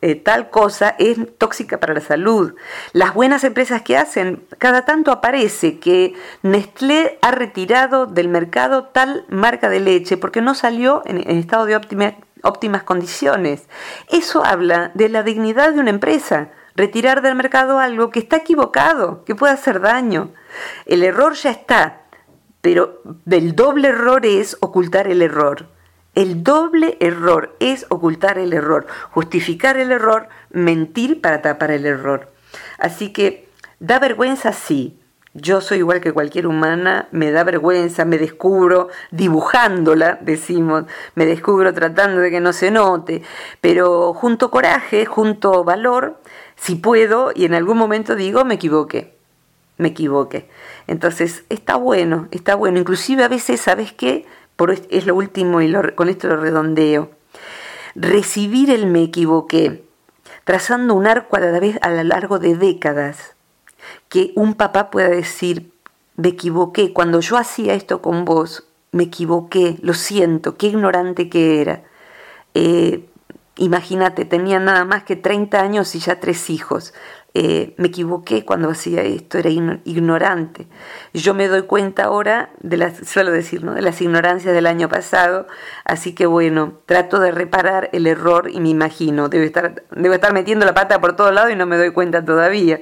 Eh, 0.01 0.15
tal 0.15 0.49
cosa 0.49 0.95
es 0.97 1.17
tóxica 1.37 1.79
para 1.79 1.93
la 1.93 1.99
salud. 1.99 2.55
Las 2.93 3.13
buenas 3.13 3.43
empresas 3.43 3.81
que 3.81 3.97
hacen, 3.97 4.45
cada 4.57 4.85
tanto 4.85 5.11
aparece 5.11 5.79
que 5.79 6.13
Nestlé 6.41 7.19
ha 7.21 7.31
retirado 7.31 8.05
del 8.05 8.29
mercado 8.29 8.85
tal 8.85 9.25
marca 9.27 9.67
de 9.67 9.81
leche 9.81 10.15
porque 10.15 10.41
no 10.41 10.55
salió 10.55 11.01
en, 11.05 11.17
estado 11.37 11.65
de 11.65 11.75
óptimas 11.75 12.83
condiciones. 12.83 13.67
Eso 14.07 14.45
habla 14.45 14.91
de 14.93 15.09
la 15.09 15.23
dignidad 15.23 15.73
de 15.73 15.79
una 15.81 15.89
empresa. 15.89 16.51
Retirar 16.75 17.21
del 17.21 17.35
mercado 17.35 17.79
algo 17.79 18.09
que 18.09 18.19
está 18.19 18.37
equivocado, 18.37 19.23
que 19.25 19.35
puede 19.35 19.53
hacer 19.53 19.81
daño. 19.81 20.31
El 20.85 21.03
error 21.03 21.33
ya 21.33 21.51
está, 21.51 22.01
pero 22.61 23.01
el 23.29 23.55
doble 23.55 23.89
error 23.89 24.25
es 24.25 24.57
ocultar 24.59 25.07
el 25.07 25.21
error. 25.21 25.67
El 26.15 26.43
doble 26.43 26.97
error 26.99 27.55
es 27.59 27.85
ocultar 27.89 28.39
el 28.39 28.53
error, 28.53 28.87
justificar 29.11 29.77
el 29.77 29.91
error, 29.91 30.27
mentir 30.49 31.21
para 31.21 31.41
tapar 31.41 31.71
el 31.71 31.85
error. 31.85 32.31
Así 32.77 33.13
que 33.13 33.47
da 33.79 33.99
vergüenza, 33.99 34.51
sí. 34.53 34.99
Yo 35.35 35.61
soy 35.61 35.77
igual 35.77 36.01
que 36.01 36.11
cualquier 36.11 36.47
humana, 36.47 37.07
me 37.11 37.29
da 37.31 37.43
vergüenza, 37.43 38.03
me 38.03 38.17
descubro 38.17 38.89
dibujándola, 39.11 40.17
decimos, 40.21 40.85
me 41.13 41.27
descubro 41.27 41.71
tratando 41.71 42.19
de 42.19 42.31
que 42.31 42.39
no 42.39 42.51
se 42.51 42.71
note, 42.71 43.21
pero 43.61 44.13
junto 44.15 44.49
coraje, 44.49 45.05
junto 45.05 45.63
valor, 45.63 46.19
si 46.59 46.75
puedo, 46.75 47.31
y 47.33 47.45
en 47.45 47.53
algún 47.53 47.77
momento 47.77 48.15
digo, 48.15 48.45
me 48.45 48.55
equivoqué, 48.55 49.15
me 49.77 49.89
equivoqué. 49.89 50.49
Entonces, 50.87 51.43
está 51.49 51.75
bueno, 51.75 52.27
está 52.31 52.55
bueno. 52.55 52.79
Inclusive 52.79 53.23
a 53.23 53.27
veces, 53.27 53.61
¿sabes 53.61 53.93
qué? 53.93 54.25
es 54.89 55.05
lo 55.05 55.15
último 55.15 55.61
y 55.61 55.73
con 55.95 56.09
esto 56.09 56.27
lo 56.27 56.37
redondeo. 56.37 57.11
Recibir 57.95 58.69
el 58.69 58.87
me 58.87 59.03
equivoqué, 59.03 59.83
trazando 60.43 60.95
un 60.95 61.07
arco 61.07 61.37
a 61.37 61.39
la 61.39 61.59
vez 61.59 61.77
a 61.81 61.89
lo 61.89 62.03
largo 62.03 62.39
de 62.39 62.55
décadas, 62.55 63.35
que 64.09 64.33
un 64.35 64.55
papá 64.55 64.89
pueda 64.89 65.09
decir, 65.09 65.71
me 66.17 66.29
equivoqué, 66.29 66.91
cuando 66.93 67.21
yo 67.21 67.37
hacía 67.37 67.73
esto 67.73 68.01
con 68.01 68.25
vos, 68.25 68.67
me 68.91 69.03
equivoqué, 69.03 69.77
lo 69.81 69.93
siento, 69.93 70.57
qué 70.57 70.67
ignorante 70.67 71.29
que 71.29 71.61
era. 71.61 71.83
Eh, 72.53 73.08
imagínate, 73.59 74.25
tenía 74.25 74.59
nada 74.59 74.85
más 74.85 75.03
que 75.03 75.15
30 75.15 75.61
años 75.61 75.93
y 75.95 75.99
ya 75.99 76.19
tres 76.19 76.49
hijos. 76.49 76.93
Eh, 77.35 77.75
me 77.77 77.89
equivoqué 77.89 78.43
cuando 78.43 78.69
hacía 78.69 79.03
esto, 79.03 79.37
era 79.37 79.49
ignorante. 79.49 80.67
Yo 81.13 81.35
me 81.35 81.47
doy 81.47 81.63
cuenta 81.63 82.05
ahora 82.05 82.49
de 82.61 82.77
las, 82.77 83.07
suelo 83.07 83.31
decir, 83.31 83.63
¿no? 83.63 83.75
de 83.75 83.83
las 83.83 84.01
ignorancias 84.01 84.53
del 84.53 84.65
año 84.65 84.89
pasado, 84.89 85.45
así 85.85 86.15
que 86.15 86.25
bueno, 86.25 86.79
trato 86.87 87.19
de 87.19 87.31
reparar 87.31 87.89
el 87.93 88.07
error 88.07 88.49
y 88.51 88.59
me 88.59 88.69
imagino, 88.69 89.29
debo 89.29 89.43
estar, 89.43 89.83
debo 89.91 90.15
estar 90.15 90.33
metiendo 90.33 90.65
la 90.65 90.73
pata 90.73 90.99
por 90.99 91.15
todos 91.15 91.33
lados 91.33 91.51
y 91.51 91.55
no 91.55 91.67
me 91.67 91.77
doy 91.77 91.91
cuenta 91.91 92.25
todavía. 92.25 92.81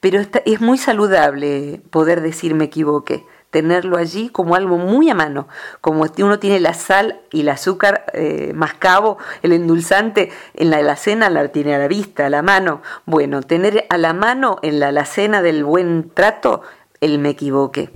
Pero 0.00 0.20
es 0.20 0.60
muy 0.60 0.78
saludable 0.78 1.82
poder 1.90 2.22
decir 2.22 2.54
me 2.54 2.64
equivoqué 2.64 3.26
tenerlo 3.56 3.96
allí 3.96 4.28
como 4.28 4.54
algo 4.54 4.76
muy 4.76 5.08
a 5.08 5.14
mano, 5.14 5.48
como 5.80 6.04
uno 6.18 6.38
tiene 6.38 6.60
la 6.60 6.74
sal 6.74 7.22
y 7.32 7.40
el 7.40 7.48
azúcar 7.48 8.04
eh, 8.12 8.52
mascabo, 8.54 9.16
el 9.42 9.54
endulzante 9.54 10.28
en 10.52 10.68
la 10.68 10.76
alacena 10.76 11.30
la 11.30 11.48
tiene 11.48 11.74
a 11.74 11.78
la 11.78 11.88
vista, 11.88 12.26
a 12.26 12.28
la 12.28 12.42
mano. 12.42 12.82
Bueno, 13.06 13.40
tener 13.40 13.86
a 13.88 13.96
la 13.96 14.12
mano 14.12 14.58
en 14.62 14.78
la 14.78 14.88
alacena 14.88 15.40
del 15.40 15.64
buen 15.64 16.10
trato, 16.12 16.60
el 17.00 17.18
me 17.18 17.30
equivoque. 17.30 17.88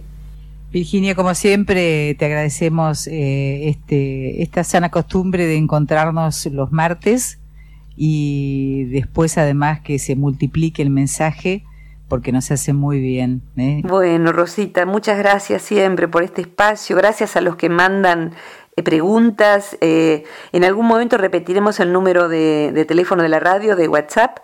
Virginia, 0.72 1.14
como 1.14 1.34
siempre, 1.34 2.14
te 2.14 2.24
agradecemos 2.24 3.06
eh, 3.06 3.68
este, 3.68 4.42
esta 4.42 4.64
sana 4.64 4.90
costumbre 4.90 5.44
de 5.44 5.58
encontrarnos 5.58 6.46
los 6.46 6.72
martes 6.72 7.38
y 7.96 8.84
después 8.84 9.36
además 9.36 9.80
que 9.82 9.98
se 9.98 10.16
multiplique 10.16 10.80
el 10.80 10.88
mensaje 10.88 11.64
porque 12.10 12.32
nos 12.32 12.50
hace 12.50 12.74
muy 12.74 13.00
bien. 13.00 13.40
¿eh? 13.56 13.80
Bueno, 13.84 14.32
Rosita, 14.32 14.84
muchas 14.84 15.16
gracias 15.16 15.62
siempre 15.62 16.08
por 16.08 16.22
este 16.22 16.42
espacio, 16.42 16.96
gracias 16.96 17.36
a 17.36 17.40
los 17.40 17.56
que 17.56 17.70
mandan 17.70 18.34
eh, 18.76 18.82
preguntas. 18.82 19.78
Eh, 19.80 20.24
en 20.52 20.64
algún 20.64 20.86
momento 20.86 21.16
repetiremos 21.16 21.80
el 21.80 21.92
número 21.94 22.28
de, 22.28 22.84
teléfono 22.86 23.22
de 23.22 23.30
la 23.30 23.40
radio, 23.40 23.76
de 23.76 23.88
WhatsApp, 23.88 24.40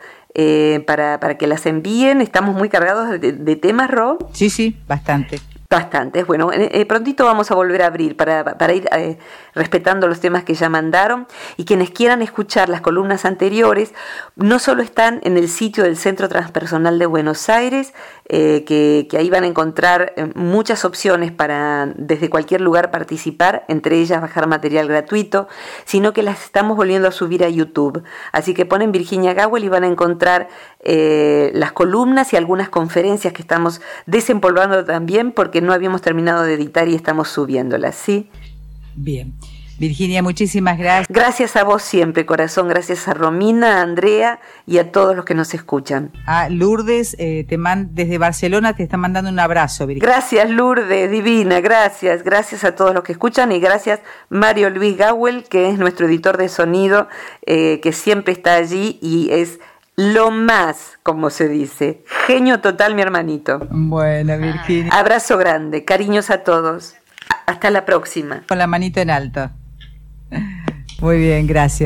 para, 0.87 1.19
para, 1.19 1.39
que 1.39 1.47
las 1.47 1.67
envíen. 1.67 2.21
Estamos 2.21 2.55
muy 2.55 2.69
cargados 2.69 3.21
de, 3.21 3.33
de 3.33 3.57
temas, 3.57 3.91
Ro. 3.91 4.19
Sí, 4.33 4.49
sí, 4.49 4.79
bastante. 4.87 5.41
Bastantes. 5.69 6.27
Bueno, 6.27 6.53
eh, 6.53 6.69
eh, 6.73 6.87
prontito 6.87 7.25
vamos 7.25 7.51
a 7.51 7.57
volver 7.57 7.83
a 7.83 7.87
abrir 7.87 8.17
para, 8.17 8.57
para 8.57 8.73
ir 8.73 8.89
eh, 8.93 9.19
respetando 9.53 10.07
los 10.07 10.21
temas 10.21 10.45
que 10.45 10.55
ya 10.55 10.69
mandaron 10.69 11.27
y 11.57 11.65
quienes 11.65 11.91
quieran 11.91 12.23
escuchar 12.23 12.69
las 12.69 12.83
columnas 12.83 13.25
anteriores 13.25 13.93
no 14.37 14.61
solo 14.61 14.83
están 14.83 15.21
en 15.25 15.37
el 15.37 15.49
sitio 15.49 15.83
del 15.83 15.97
Centro 15.97 16.29
Transpersonal 16.29 16.99
de 17.01 17.07
Buenos 17.07 17.49
Aires, 17.49 17.95
que, 18.29 19.07
que, 19.09 19.17
ahí 19.17 19.31
van 19.31 19.45
a 19.45 19.47
encontrar 19.47 20.13
muchas 20.35 20.85
opciones 20.85 21.31
para 21.31 21.87
desde 21.95 22.29
cualquier 22.29 22.61
lugar 22.61 22.91
participar, 22.91 23.65
entre 23.69 24.01
ellas 24.01 24.21
bajar 24.21 24.49
material 24.49 24.89
gratuito, 24.89 25.49
sino 25.85 26.13
que 26.13 26.23
las 26.23 26.43
estamos 26.45 26.77
volviendo 26.77 27.07
a 27.09 27.13
subir 27.13 27.45
a 27.45 27.49
YouTube. 27.49 28.03
Así 28.33 28.53
que 28.53 28.67
ponen 28.67 28.91
Virginia 28.91 29.33
Gawel 29.33 29.65
y 29.65 29.69
van 29.69 29.85
a 29.85 29.87
encontrar 29.87 30.49
las 30.87 31.73
columnas 31.73 32.33
y 32.33 32.37
algunas 32.37 32.69
conferencias 32.69 33.33
que 33.33 33.43
estamos 33.43 33.81
desempolvando 34.07 34.85
también 34.85 35.33
porque 35.33 35.57
que 35.57 35.63
no 35.63 35.73
habíamos 35.73 36.03
terminado 36.03 36.43
de 36.43 36.53
editar 36.53 36.87
y 36.87 36.95
estamos 36.95 37.29
subiéndola, 37.29 37.91
¿sí? 37.91 38.29
Bien. 38.95 39.33
Virginia, 39.79 40.23
muchísimas 40.23 40.77
gracias. 40.77 41.07
Gracias 41.09 41.57
a 41.57 41.65
vos 41.65 41.83
siempre, 41.83 42.27
corazón. 42.27 42.69
Gracias 42.69 43.09
a 43.09 43.15
Romina, 43.15 43.79
a 43.79 43.83
Andrea 43.83 44.39
y 44.67 44.77
a 44.77 44.93
todos 44.93 45.17
los 45.17 45.25
que 45.25 45.35
nos 45.35 45.55
escuchan. 45.55 46.13
A 46.27 46.51
Lourdes, 46.51 47.17
eh, 47.19 47.47
te 47.49 47.57
man, 47.57 47.89
desde 47.93 48.19
Barcelona 48.19 48.77
te 48.77 48.83
está 48.83 48.99
mandando 48.99 49.31
un 49.31 49.39
abrazo, 49.39 49.87
Virginia. 49.87 50.15
Gracias, 50.15 50.51
Lourdes, 50.51 51.11
divina, 51.11 51.61
gracias. 51.61 52.23
Gracias 52.23 52.65
a 52.65 52.75
todos 52.75 52.93
los 52.93 53.03
que 53.03 53.13
escuchan 53.13 53.51
y 53.51 53.61
gracias 53.61 54.01
Mario 54.29 54.69
Luis 54.69 54.99
Gawel, 54.99 55.45
que 55.45 55.71
es 55.71 55.79
nuestro 55.79 56.07
editor 56.07 56.37
de 56.37 56.51
sonido, 56.51 57.09
eh, 57.47 57.81
que 57.83 57.93
siempre 57.93 58.35
está 58.35 58.57
allí 58.57 58.99
y 59.01 59.31
es 59.31 59.59
lo 59.97 60.31
más, 60.31 60.99
como 61.03 61.31
se 61.31 61.49
dice. 61.49 62.05
Genio 62.27 62.61
total, 62.61 62.95
mi 62.95 63.03
hermanito. 63.03 63.67
Bueno, 63.71 64.39
Virginia. 64.39 64.93
Abrazo 64.93 65.39
grande, 65.39 65.85
cariños 65.85 66.31
a 66.31 66.45
todos. 66.45 66.95
Hasta 67.47 67.71
la 67.71 67.85
próxima. 67.85 68.43
Con 68.47 68.59
la 68.59 68.67
manito 68.67 69.01
en 69.01 69.11
alto. 69.11 69.51
Muy 71.01 71.19
bien, 71.19 71.47
gracias. 71.47 71.83